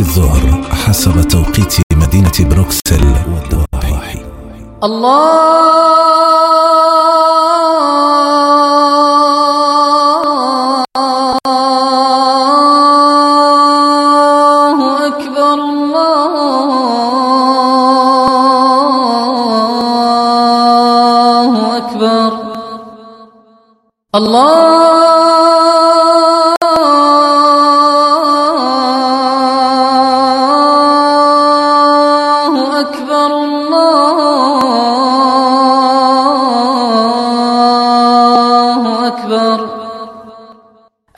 الظهر 0.00 0.62
حسب 0.72 1.28
توقيت 1.28 1.74
مدينة 1.92 2.32
بروكسل 2.40 3.14
والضواحي 3.34 4.18
الله 4.84 5.59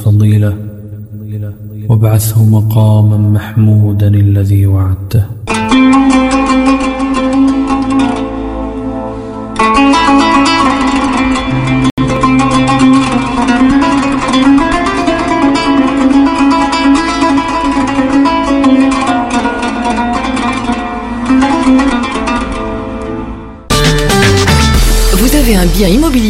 الفضيلة. 0.00 0.54
وابعثه 1.88 2.44
مقاما 2.44 3.16
محمودا 3.16 4.08
الذي 4.08 4.66
وعدته. 4.66 5.24
Vous 25.20 25.32
avez 25.40 25.54
un 25.62 25.66
bien 25.76 25.88
immobilier. 25.88 26.29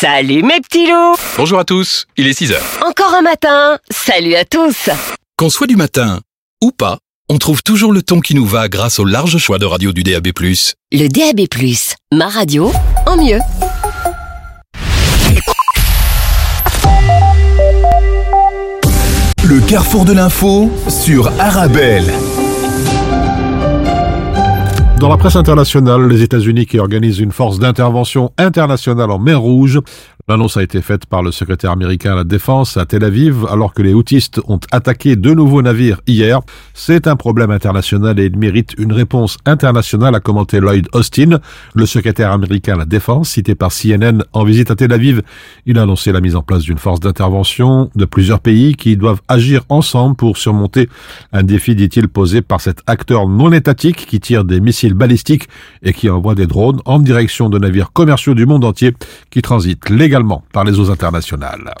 Salut 0.00 0.44
mes 0.44 0.60
petits 0.60 0.86
loups 0.86 1.16
Bonjour 1.36 1.58
à 1.58 1.64
tous, 1.64 2.06
il 2.16 2.28
est 2.28 2.32
6 2.32 2.52
heures. 2.52 2.78
Encore 2.86 3.12
un 3.16 3.20
matin 3.20 3.78
Salut 3.90 4.36
à 4.36 4.44
tous 4.44 4.90
Qu'on 5.36 5.50
soit 5.50 5.66
du 5.66 5.74
matin 5.74 6.20
ou 6.62 6.70
pas, 6.70 6.98
on 7.28 7.38
trouve 7.38 7.64
toujours 7.64 7.90
le 7.90 8.00
ton 8.00 8.20
qui 8.20 8.36
nous 8.36 8.46
va 8.46 8.68
grâce 8.68 9.00
au 9.00 9.04
large 9.04 9.38
choix 9.38 9.58
de 9.58 9.66
radio 9.66 9.90
du 9.90 10.04
DAB+. 10.04 10.28
Le 10.92 11.08
DAB+, 11.08 11.48
ma 12.12 12.28
radio, 12.28 12.70
en 13.06 13.16
mieux. 13.16 13.40
Le 19.42 19.60
carrefour 19.66 20.04
de 20.04 20.12
l'info 20.12 20.70
sur 20.88 21.32
Arabelle. 21.40 22.12
Dans 25.00 25.08
la 25.08 25.16
presse 25.16 25.36
internationale, 25.36 26.08
les 26.08 26.22
États-Unis 26.22 26.66
qui 26.66 26.80
organisent 26.80 27.20
une 27.20 27.30
force 27.30 27.60
d'intervention 27.60 28.32
internationale 28.36 29.12
en 29.12 29.20
mer 29.20 29.40
Rouge. 29.40 29.80
L'annonce 30.30 30.58
a 30.58 30.62
été 30.62 30.82
faite 30.82 31.06
par 31.06 31.22
le 31.22 31.32
secrétaire 31.32 31.70
américain 31.70 32.12
à 32.12 32.16
la 32.16 32.24
Défense 32.24 32.76
à 32.76 32.84
Tel 32.84 33.02
Aviv 33.02 33.46
alors 33.48 33.72
que 33.72 33.80
les 33.80 33.94
houtistes 33.94 34.42
ont 34.46 34.60
attaqué 34.70 35.16
deux 35.16 35.32
nouveaux 35.32 35.62
navires 35.62 36.02
hier. 36.06 36.40
C'est 36.74 37.06
un 37.06 37.16
problème 37.16 37.50
international 37.50 38.20
et 38.20 38.26
il 38.26 38.36
mérite 38.36 38.74
une 38.76 38.92
réponse 38.92 39.38
internationale, 39.46 40.14
a 40.14 40.20
commenté 40.20 40.60
Lloyd 40.60 40.86
Austin, 40.92 41.38
le 41.72 41.86
secrétaire 41.86 42.30
américain 42.30 42.74
à 42.74 42.76
la 42.76 42.84
Défense, 42.84 43.30
cité 43.30 43.54
par 43.54 43.72
CNN 43.72 44.22
en 44.34 44.44
visite 44.44 44.70
à 44.70 44.76
Tel 44.76 44.92
Aviv. 44.92 45.22
Il 45.64 45.78
a 45.78 45.84
annoncé 45.84 46.12
la 46.12 46.20
mise 46.20 46.36
en 46.36 46.42
place 46.42 46.64
d'une 46.64 46.76
force 46.76 47.00
d'intervention 47.00 47.90
de 47.94 48.04
plusieurs 48.04 48.40
pays 48.40 48.74
qui 48.76 48.98
doivent 48.98 49.22
agir 49.28 49.62
ensemble 49.70 50.14
pour 50.14 50.36
surmonter 50.36 50.90
un 51.32 51.42
défi, 51.42 51.74
dit-il, 51.74 52.06
posé 52.06 52.42
par 52.42 52.60
cet 52.60 52.82
acteur 52.86 53.28
non 53.28 53.50
étatique 53.50 54.04
qui 54.04 54.20
tire 54.20 54.44
des 54.44 54.60
missiles 54.60 54.92
balistiques 54.92 55.48
et 55.82 55.94
qui 55.94 56.10
envoie 56.10 56.34
des 56.34 56.46
drones 56.46 56.82
en 56.84 56.98
direction 56.98 57.48
de 57.48 57.58
navires 57.58 57.94
commerciaux 57.94 58.34
du 58.34 58.44
monde 58.44 58.66
entier 58.66 58.92
qui 59.30 59.40
transitent 59.40 59.88
légalement 59.88 60.17
par 60.52 60.64
les 60.64 60.78
eaux 60.78 60.90
internationales. 60.90 61.72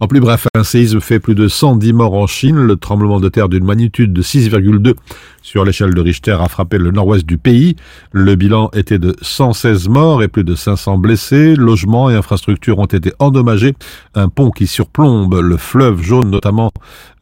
En 0.00 0.06
plus 0.06 0.20
bref, 0.20 0.46
un 0.54 0.62
séisme 0.62 1.00
fait 1.00 1.18
plus 1.18 1.34
de 1.34 1.48
110 1.48 1.92
morts 1.92 2.14
en 2.14 2.28
Chine. 2.28 2.54
Le 2.54 2.76
tremblement 2.76 3.18
de 3.18 3.28
terre 3.28 3.48
d'une 3.48 3.64
magnitude 3.64 4.12
de 4.12 4.22
6,2 4.22 4.94
sur 5.42 5.64
l'échelle 5.64 5.92
de 5.92 6.00
Richter 6.00 6.36
a 6.40 6.46
frappé 6.48 6.78
le 6.78 6.92
nord-ouest 6.92 7.26
du 7.26 7.36
pays. 7.36 7.74
Le 8.12 8.36
bilan 8.36 8.70
était 8.74 9.00
de 9.00 9.16
116 9.22 9.88
morts 9.88 10.22
et 10.22 10.28
plus 10.28 10.44
de 10.44 10.54
500 10.54 10.98
blessés. 10.98 11.56
Logements 11.56 12.10
et 12.10 12.14
infrastructures 12.14 12.78
ont 12.78 12.84
été 12.84 13.12
endommagés. 13.18 13.74
Un 14.14 14.28
pont 14.28 14.50
qui 14.50 14.68
surplombe 14.68 15.34
le 15.34 15.56
fleuve 15.56 16.00
jaune 16.00 16.30
notamment 16.30 16.70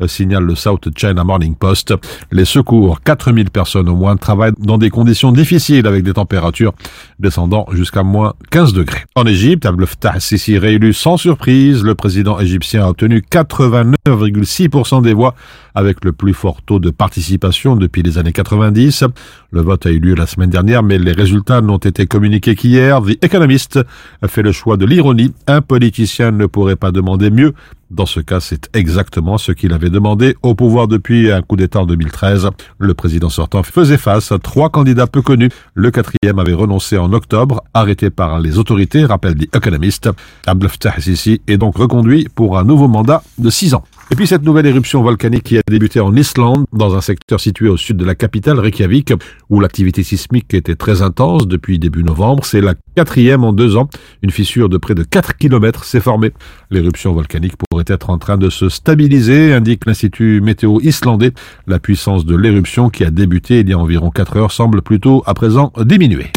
euh, 0.03 0.07
signale 0.07 0.45
le 0.45 0.55
South 0.55 0.87
China 0.99 1.25
Morning 1.25 1.55
Post. 1.55 1.95
Les 2.31 2.45
secours, 2.45 3.01
4000 3.01 3.51
personnes 3.51 3.89
au 3.89 3.97
moins, 3.97 4.17
travaillent 4.17 4.53
dans 4.59 4.77
des 4.77 4.91
conditions 4.91 5.33
difficiles 5.33 5.87
avec 5.87 6.03
des 6.03 6.13
températures 6.13 6.75
descendant 7.21 7.65
jusqu'à 7.73 8.03
moins 8.03 8.35
15 8.51 8.75
degrés. 8.75 9.05
En 9.15 9.25
Égypte, 9.25 9.65
Abdel 9.65 9.87
Fattah 9.87 10.21
Sisi 10.21 10.59
réélu 10.59 10.93
sans 10.93 11.17
surprise. 11.17 11.83
Le 11.83 11.95
président 11.95 12.39
égyptien 12.39 12.66
a 12.75 12.89
obtenu 12.89 13.23
89,6% 13.31 15.03
des 15.03 15.15
voix 15.15 15.35
avec 15.77 16.05
le 16.05 16.13
plus 16.13 16.35
fort 16.35 16.63
taux 16.63 16.81
de 16.81 16.91
participation 16.91 17.77
depuis 17.77 18.03
les 18.03 18.19
années 18.19 18.33
90. 18.33 19.05
Le 19.53 19.61
vote 19.61 19.87
a 19.87 19.91
eu 19.91 20.01
lieu 20.01 20.15
la 20.15 20.27
semaine 20.27 20.51
dernière, 20.51 20.83
mais 20.83 20.99
les 20.99 21.13
résultats 21.13 21.61
n'ont 21.61 21.77
été 21.77 22.07
communiqués 22.07 22.57
qu'hier. 22.57 23.01
The 23.03 23.23
Economist 23.23 23.79
a 24.23 24.27
fait 24.27 24.43
le 24.43 24.53
choix 24.53 24.79
de 24.79 24.87
l'ironie. 24.87 25.33
Un 25.47 25.61
politicien 25.61 26.31
ne 26.33 26.47
pourrait 26.47 26.77
pas 26.77 26.91
demander 26.91 27.31
mieux. 27.31 27.53
Dans 27.91 28.07
ce 28.07 28.19
cas, 28.19 28.41
c'est 28.41 28.69
exactement 28.75 29.39
ce 29.39 29.53
qu'il 29.53 29.73
avait 29.73 29.91
demandé 29.91 30.35
au 30.43 30.57
pouvoir 30.57 30.89
depuis 30.89 31.31
un 31.31 31.43
coup 31.43 31.57
d'État 31.57 31.81
en 31.81 31.87
2013. 31.87 32.49
Le 32.79 32.95
président 32.95 33.29
sortant 33.29 33.63
faisait 33.63 33.99
face 33.99 34.33
à 34.33 34.39
trois 34.39 34.71
candidats 34.71 35.07
peu 35.07 35.23
connus. 35.23 35.51
Le 35.75 35.91
quatrième 35.93 36.39
avait 36.41 36.55
renoncé 36.55 36.99
en 36.99 37.13
octobre, 37.13 37.63
arrêté 37.75 38.11
par 38.11 38.41
les 38.41 38.59
autorités, 38.59 39.05
rappelle 39.05 39.37
The 39.37 39.55
Economist. 39.55 40.11
Abdel 40.47 40.71
Fattah 40.71 41.01
Sisi 41.01 41.43
est 41.47 41.59
donc 41.59 41.77
reconduit 41.77 42.27
pour 42.35 42.59
un 42.59 42.65
nouveau 42.65 42.89
mandat 42.89 43.23
de 43.39 43.51
six 43.51 43.75
ans. 43.75 43.85
Et 44.09 44.15
puis 44.15 44.29
cette 44.29 44.45
nouvelle 44.45 44.67
éruption 44.67 45.03
volcanique 45.03 45.43
qui 45.43 45.59
a 45.59 45.63
débuté 45.69 45.99
en 45.99 46.15
Islande, 46.15 46.65
dans 46.73 46.95
un 46.95 47.01
secteur 47.01 47.41
situé 47.41 47.69
au 47.69 47.77
sud 47.77 47.97
de 47.97 48.05
la 48.05 48.15
capitale, 48.15 48.61
Reykjavik, 48.61 49.13
où 49.51 49.59
l'activité 49.59 50.05
sismique 50.05 50.55
était 50.55 50.77
très 50.77 51.03
intense 51.03 51.49
depuis 51.49 51.81
début 51.81 52.05
novembre, 52.05 52.45
c'est 52.45 52.61
la 52.61 52.75
quatrième 52.95 53.43
en 53.43 53.53
deux 53.53 53.77
ans. 53.77 53.89
Une 54.23 54.31
fissure 54.31 54.69
de 54.69 54.79
près 54.79 54.95
de 54.95 55.03
4 55.03 55.37
km 55.37 55.83
s'est 55.83 56.01
formée. 56.01 56.31
L'éruption 56.71 57.15
volcanique 57.15 57.55
pourrait 57.69 57.85
être 57.89 58.11
en 58.11 58.19
train 58.19 58.39
de 58.39 58.49
se 58.49 58.69
stabiliser, 58.69 59.53
indique 59.53 59.85
l'Institut 59.87 60.41
météo 60.41 60.79
islandais. 60.83 61.33
La 61.67 61.81
puissance 61.81 62.25
de 62.25 62.37
l'éruption 62.37 62.91
qui 62.91 63.05
a 63.05 63.11
débuté 63.11 63.61
il 63.61 63.69
y 63.69 63.73
a 63.73 63.79
environ 63.79 64.11
4 64.11 64.37
heures 64.37 64.53
semble 64.53 64.83
plutôt 64.83 65.25
à 65.27 65.35
présent 65.35 65.73
diminuer. 65.85 66.31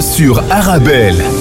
Sur 0.00 0.42
Arabelle. 0.50 1.33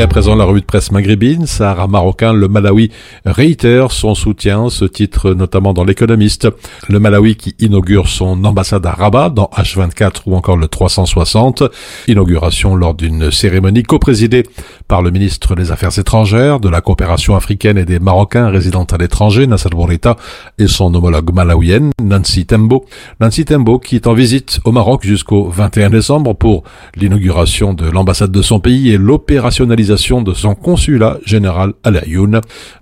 Et 0.00 0.02
à 0.02 0.06
présent, 0.06 0.34
la 0.34 0.44
revue 0.44 0.62
de 0.62 0.64
presse 0.64 0.92
maghrébine, 0.92 1.44
Sahara 1.44 1.86
marocain, 1.86 2.32
le 2.32 2.48
Malawi 2.48 2.90
réitère 3.26 3.92
son 3.92 4.14
soutien, 4.14 4.70
ce 4.70 4.86
titre 4.86 5.34
notamment 5.34 5.74
dans 5.74 5.84
l'économiste. 5.84 6.48
Le 6.88 6.98
Malawi 6.98 7.36
qui 7.36 7.54
inaugure 7.58 8.08
son 8.08 8.42
ambassade 8.46 8.86
à 8.86 8.92
Rabat 8.92 9.28
dans 9.28 9.50
H24 9.54 10.22
ou 10.24 10.36
encore 10.36 10.56
le 10.56 10.68
360. 10.68 11.64
Inauguration 12.08 12.76
lors 12.76 12.94
d'une 12.94 13.30
cérémonie 13.30 13.82
coprésidée 13.82 14.44
par 14.88 15.02
le 15.02 15.10
ministre 15.10 15.54
des 15.54 15.70
Affaires 15.70 15.98
étrangères, 15.98 16.60
de 16.60 16.70
la 16.70 16.80
coopération 16.80 17.36
africaine 17.36 17.76
et 17.76 17.84
des 17.84 17.98
Marocains 17.98 18.48
résidant 18.48 18.84
à 18.84 18.96
l'étranger, 18.96 19.46
Nasser 19.46 19.68
Bourita, 19.68 20.16
et 20.56 20.66
son 20.66 20.94
homologue 20.94 21.34
malawienne, 21.34 21.90
Nancy 22.02 22.46
Tembo. 22.46 22.86
Nancy 23.20 23.44
Tembo 23.44 23.78
qui 23.78 23.96
est 23.96 24.06
en 24.06 24.14
visite 24.14 24.60
au 24.64 24.72
Maroc 24.72 25.04
jusqu'au 25.04 25.50
21 25.50 25.90
décembre 25.90 26.32
pour 26.32 26.64
l'inauguration 26.96 27.74
de 27.74 27.84
l'ambassade 27.84 28.32
de 28.32 28.40
son 28.40 28.60
pays 28.60 28.92
et 28.92 28.96
l'opérationnalisation 28.96 29.89
de 29.90 30.34
son 30.34 30.54
consulat 30.54 31.18
général 31.24 31.72
à 31.82 31.90
La. 31.90 32.02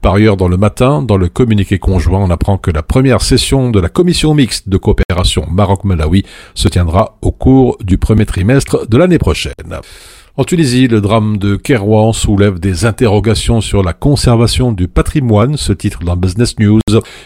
Par 0.02 0.14
ailleurs, 0.14 0.36
dans 0.36 0.48
le 0.48 0.58
matin, 0.58 1.00
dans 1.00 1.16
le 1.16 1.28
communiqué 1.28 1.78
conjoint, 1.78 2.18
on 2.18 2.28
apprend 2.28 2.58
que 2.58 2.70
la 2.70 2.82
première 2.82 3.22
session 3.22 3.70
de 3.70 3.80
la 3.80 3.88
commission 3.88 4.34
mixte 4.34 4.68
de 4.68 4.76
coopération 4.76 5.46
Maroc-Malawi 5.50 6.24
se 6.54 6.68
tiendra 6.68 7.16
au 7.22 7.32
cours 7.32 7.78
du 7.82 7.96
premier 7.96 8.26
trimestre 8.26 8.86
de 8.86 8.98
l'année 8.98 9.18
prochaine. 9.18 9.80
En 10.40 10.44
Tunisie, 10.44 10.86
le 10.86 11.00
drame 11.00 11.36
de 11.36 11.56
Kerouan 11.56 12.12
soulève 12.12 12.60
des 12.60 12.84
interrogations 12.84 13.60
sur 13.60 13.82
la 13.82 13.92
conservation 13.92 14.70
du 14.70 14.86
patrimoine, 14.86 15.56
ce 15.56 15.72
titre 15.72 16.04
dans 16.04 16.14
Business 16.14 16.60
News. 16.60 16.78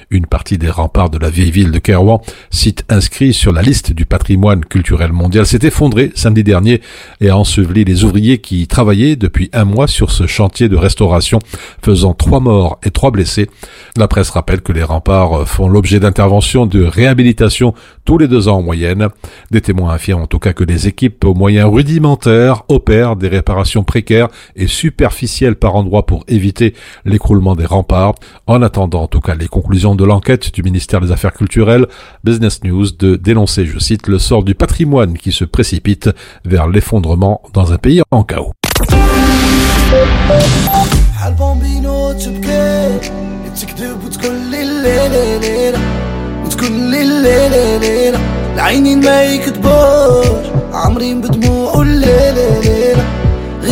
Une 0.09 0.25
partie 0.25 0.57
des 0.57 0.71
remparts 0.71 1.11
de 1.11 1.19
la 1.19 1.29
vieille 1.29 1.51
ville 1.51 1.73
de 1.73 1.79
Kerouan, 1.79 2.23
site 2.49 2.87
inscrit 2.89 3.35
sur 3.35 3.53
la 3.53 3.61
liste 3.61 3.93
du 3.93 4.07
patrimoine 4.07 4.65
culturel 4.65 5.13
mondial, 5.13 5.45
s'est 5.45 5.59
effondré 5.61 6.11
samedi 6.15 6.43
dernier 6.43 6.81
et 7.21 7.29
a 7.29 7.37
enseveli 7.37 7.85
les 7.85 8.03
ouvriers 8.03 8.39
qui 8.39 8.67
travaillaient 8.67 9.17
depuis 9.17 9.51
un 9.53 9.67
mois 9.67 9.89
sur 9.89 10.11
ce 10.11 10.27
chantier 10.27 10.71
de 10.71 10.77
restauration, 10.77 11.39
faisant 11.85 12.15
trois 12.15 12.41
morts 12.41 12.79
et 12.83 12.91
trois 12.91 13.11
blessés. 13.11 13.51
La 13.95 14.09
presse 14.09 14.31
rappelle 14.31 14.63
que 14.63 14.73
les 14.73 14.83
remparts 14.83 15.47
font 15.47 15.69
l'objet 15.69 16.01
d'interventions 16.01 16.65
de 16.65 16.83
réhabilitation 16.83 17.75
tous 18.07 18.17
les 18.17 18.27
deux 18.27 18.49
ans 18.49 18.57
en 18.57 18.63
moyenne. 18.63 19.09
Des 19.51 19.61
témoins 19.61 19.93
affirment 19.93 20.23
en 20.23 20.27
tout 20.27 20.39
cas 20.39 20.55
que 20.55 20.65
les 20.65 20.89
équipes 20.89 21.23
aux 21.27 21.35
moyens 21.35 21.69
rudimentaires 21.71 22.63
opèrent 22.69 23.02
des 23.16 23.28
réparations 23.28 23.84
précaires 23.84 24.30
et 24.56 24.68
superficielles 24.68 25.56
par 25.56 25.76
endroits 25.76 26.06
pour 26.06 26.24
éviter 26.28 26.74
l'écroulement 27.06 27.56
des 27.56 27.66
remparts. 27.66 28.16
En 28.46 28.62
attendant 28.62 29.04
en 29.04 29.08
tout 29.08 29.22
cas 29.22 29.36
les 29.36 29.48
conclusions 29.48 29.96
de 29.96 30.06
l'enquête 30.06 30.54
du 30.54 30.64
ministère 30.64 31.02
des 31.02 31.12
Affaires 31.12 31.34
culturelles, 31.34 31.88
Business 32.24 32.64
News 32.64 32.88
de 32.98 33.16
dénoncer, 33.16 33.66
je 33.66 33.80
cite, 33.80 34.08
le 34.08 34.20
sort 34.20 34.44
du 34.44 34.56
patrimoine 34.56 35.18
qui 35.18 35.32
se 35.32 35.46
précipite 35.46 36.10
vers 36.46 36.68
l'effondrement 36.68 37.42
dans 37.54 37.74
un 37.74 37.78
pays 37.78 38.02
en 38.12 38.24
chaos. 38.24 38.54
عالبومبينو 41.22 42.14
تبكي 42.14 43.00
تكذب 43.62 44.04
وتقول 44.06 44.36
لي 44.52 44.62
الليلة 44.62 45.38
ليلة 45.38 45.80
وتقول 46.46 46.72
لي 46.72 47.02
الليلة 47.02 47.78
ليلة 47.78 48.20
العينين 48.54 49.00
ما 49.06 49.24
يكذبوش 49.24 50.48
عامرين 50.74 51.22
بدموع 51.22 51.82
الليلة 51.82 52.60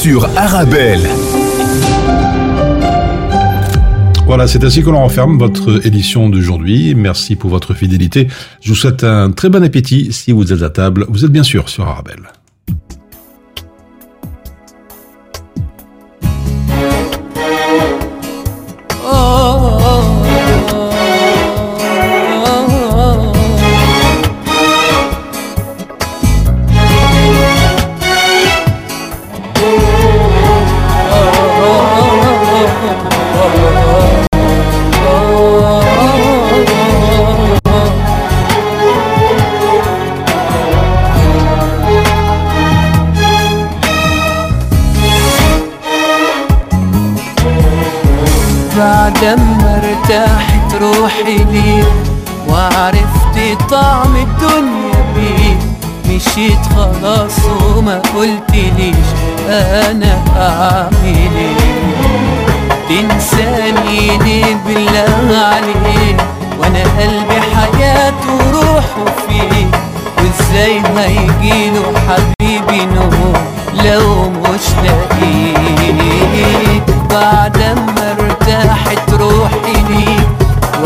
sur 0.00 0.24
Arabelle. 0.34 1.06
Voilà, 4.24 4.46
c'est 4.46 4.64
ainsi 4.64 4.82
que 4.82 4.88
l'on 4.88 5.04
referme 5.04 5.38
votre 5.38 5.86
édition 5.86 6.30
d'aujourd'hui. 6.30 6.94
Merci 6.94 7.36
pour 7.36 7.50
votre 7.50 7.74
fidélité. 7.74 8.26
Je 8.62 8.70
vous 8.70 8.76
souhaite 8.76 9.04
un 9.04 9.30
très 9.30 9.50
bon 9.50 9.62
appétit 9.62 10.10
si 10.10 10.32
vous 10.32 10.54
êtes 10.54 10.62
à 10.62 10.70
table. 10.70 11.04
Vous 11.10 11.26
êtes 11.26 11.30
bien 11.30 11.42
sûr 11.42 11.68
sur 11.68 11.86
Arabelle. 11.86 12.19
بعد 49.22 49.38
ما 49.38 49.82
ارتاحت 49.84 50.74
روحي 50.82 51.36
ليك 51.52 51.86
وعرفت 52.48 53.36
طعم 53.70 54.16
الدنيا 54.16 55.04
بيك 55.14 55.58
مشيت 56.08 56.58
خلاص 56.76 57.36
وما 57.76 58.02
قلتليش 58.16 59.06
أنا 59.48 60.12
أعمل 60.36 61.18
إيه. 61.36 61.56
تنساني 62.88 64.18
ليه 64.18 64.56
بالله 64.66 65.38
عليك 65.38 66.20
وأنا 66.60 66.82
قلبي 66.98 67.40
حياته 67.40 68.28
وروحه 68.48 69.04
فيه. 69.28 69.66
وإزاي 70.18 70.82
هيجيله 70.96 71.92
حبيبي 72.08 72.84
نور 72.94 73.36
لو 73.84 74.30
مش 74.30 74.66
لاقيك 74.84 76.82
بعد 77.10 77.58
ما 77.96 78.16
ارتاحت 78.60 79.10
روحي 79.12 79.72
ليك 79.88 80.28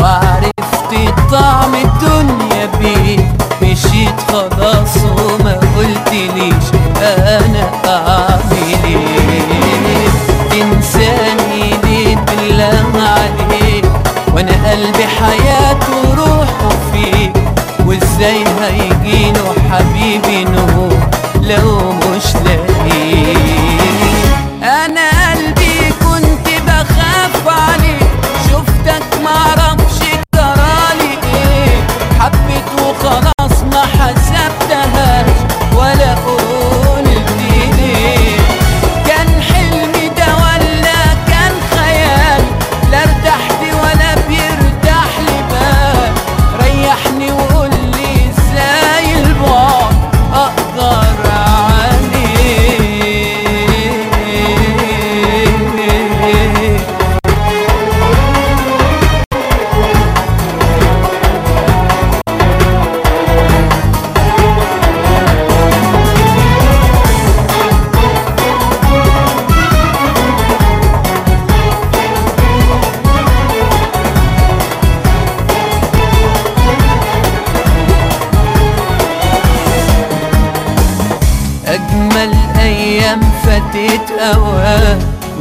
وعرفت 0.01 1.13
طعم 1.31 1.75
الدنيا 1.75 2.65
بيك 2.79 3.25
مشيت 3.61 4.15
خلاص 4.31 4.97
وما 4.97 5.59
قلتليش 5.77 6.65
أنا 7.01 7.69
أعمل 7.85 8.75
إيه. 8.85 10.07
تنساني 10.51 11.69
ليه 11.83 12.15
بالله 12.15 12.85
عليك 12.95 13.85
وأنا 14.33 14.71
قلبي 14.71 15.05
حياته 15.07 15.93
وروحه 16.09 16.69
فيك 16.93 17.33
وازاي 17.85 18.43
هيجيله 18.61 18.94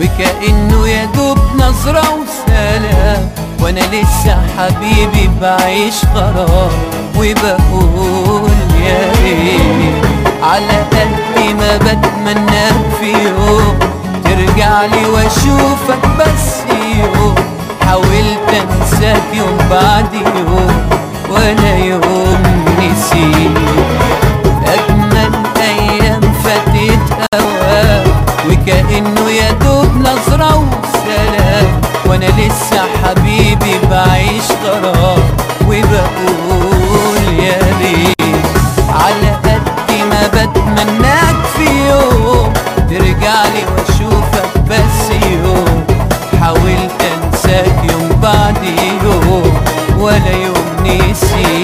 وكأنه 0.05 0.89
يا 0.89 1.05
دوب 1.05 1.39
نظرة 1.57 2.01
وسلام. 2.01 3.31
وأنا 3.61 3.81
لسه 3.81 4.37
حبيبي 4.59 5.31
بعيش 5.41 5.95
غرام 6.15 6.71
وبقول 7.17 8.51
يا 8.85 9.13
ريت 9.23 10.05
على 10.43 10.79
قد 10.93 11.55
ما 11.59 11.77
بتمناك 11.77 12.75
في 13.01 13.13
يوم. 13.13 13.79
ترجع 14.25 14.85
لي 14.85 15.07
وأشوفك 15.07 16.09
بس 16.19 16.63
يوم. 16.99 17.35
حاولت 17.87 18.49
أنساك 18.51 19.23
يوم 19.35 19.59
بعد 19.71 20.15
يوم. 20.15 20.89
ولا 21.31 21.77
يوم 21.77 22.43
نسيت. 22.79 23.94
وكأنه 28.65 29.31
يا 29.31 29.51
دوب 29.53 29.97
نظرة 29.97 30.57
وسلام. 30.57 31.81
وأنا 32.07 32.25
لسه 32.25 32.81
حبيبي 33.05 33.79
بعيش 33.91 34.49
غرام. 34.65 35.23
وبقول 35.69 37.39
يا 37.39 37.59
ريت 37.81 38.47
على 38.89 39.31
قد 39.45 39.93
ما 40.11 40.27
بتمناك 40.27 41.37
في 41.57 41.89
يوم. 41.89 42.53
ترجعلي 42.91 43.63
وأشوفك 43.77 44.59
بس 44.71 45.11
يوم. 45.45 45.85
حاولت 46.41 46.93
أنساك 47.01 47.91
يوم 47.91 48.09
بعد 48.23 48.65
يوم. 49.05 49.53
ولا 49.99 50.31
يوم 50.31 50.65
نسيت. 50.85 51.64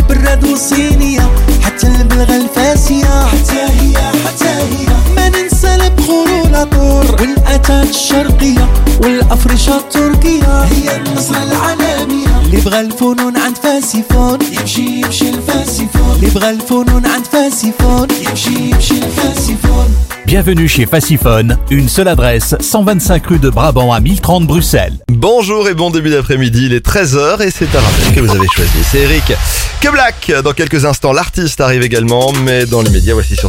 البراد 0.21 0.43
والصينية 0.43 1.31
حتى 1.61 1.87
البلغة 1.87 2.35
الفاسية. 2.37 3.25
حتى 3.25 3.61
هي 3.79 3.97
حتى 3.97 4.49
هي. 4.49 4.87
ما 5.15 5.29
ننسى 5.29 5.75
البخور 5.75 6.31
والعطور 6.31 7.05
والأتات 7.21 7.89
الشرقية 7.89 8.69
والأفرشة 9.03 9.77
التركية. 9.77 10.63
هي 10.63 10.95
النصرة 10.95 11.43
العالمية. 11.43 12.30
اللي 12.50 12.60
بغى 12.60 12.76
بغى 12.76 12.80
الفنون 12.80 13.36
عند 13.36 13.56
فاسيفون 13.56 14.38
يمشي 14.52 14.80
يمشي 14.80 15.28
الفاسيفون 15.28 16.16
اللي 16.16 16.30
بغى 16.30 16.50
الفنون 16.50 17.06
عند 17.06 17.26
فاسيفون 17.26 18.08
يمشي 18.28 18.50
يمشي 18.50 18.94
الفاسيفون 18.94 19.94
Bienvenue 20.26 20.66
chez 20.66 20.86
Faciphone, 20.86 21.56
une 21.70 21.88
seule 21.88 22.08
adresse, 22.08 22.56
125 22.58 23.26
rue 23.28 23.38
de 23.38 23.48
Brabant 23.48 23.92
à 23.92 24.00
1030 24.00 24.44
Bruxelles. 24.48 24.94
Bonjour 25.08 25.68
et 25.68 25.74
bon 25.74 25.90
début 25.90 26.10
d'après-midi, 26.10 26.66
il 26.66 26.72
est 26.72 26.84
13h 26.84 27.42
et 27.42 27.50
c'est 27.52 27.72
un 27.76 27.80
rappel 27.80 28.12
que 28.12 28.20
vous 28.20 28.34
avez 28.36 28.48
choisi. 28.48 28.72
C'est 28.90 29.02
Eric 29.02 29.32
Que 29.80 29.88
Black. 29.88 30.32
Dans 30.42 30.52
quelques 30.52 30.84
instants, 30.84 31.12
l'artiste 31.12 31.60
arrive 31.60 31.82
également, 31.82 32.32
mais 32.44 32.66
dans 32.66 32.82
l'immédiat, 32.82 33.14
voici 33.14 33.36
sur 33.36 33.44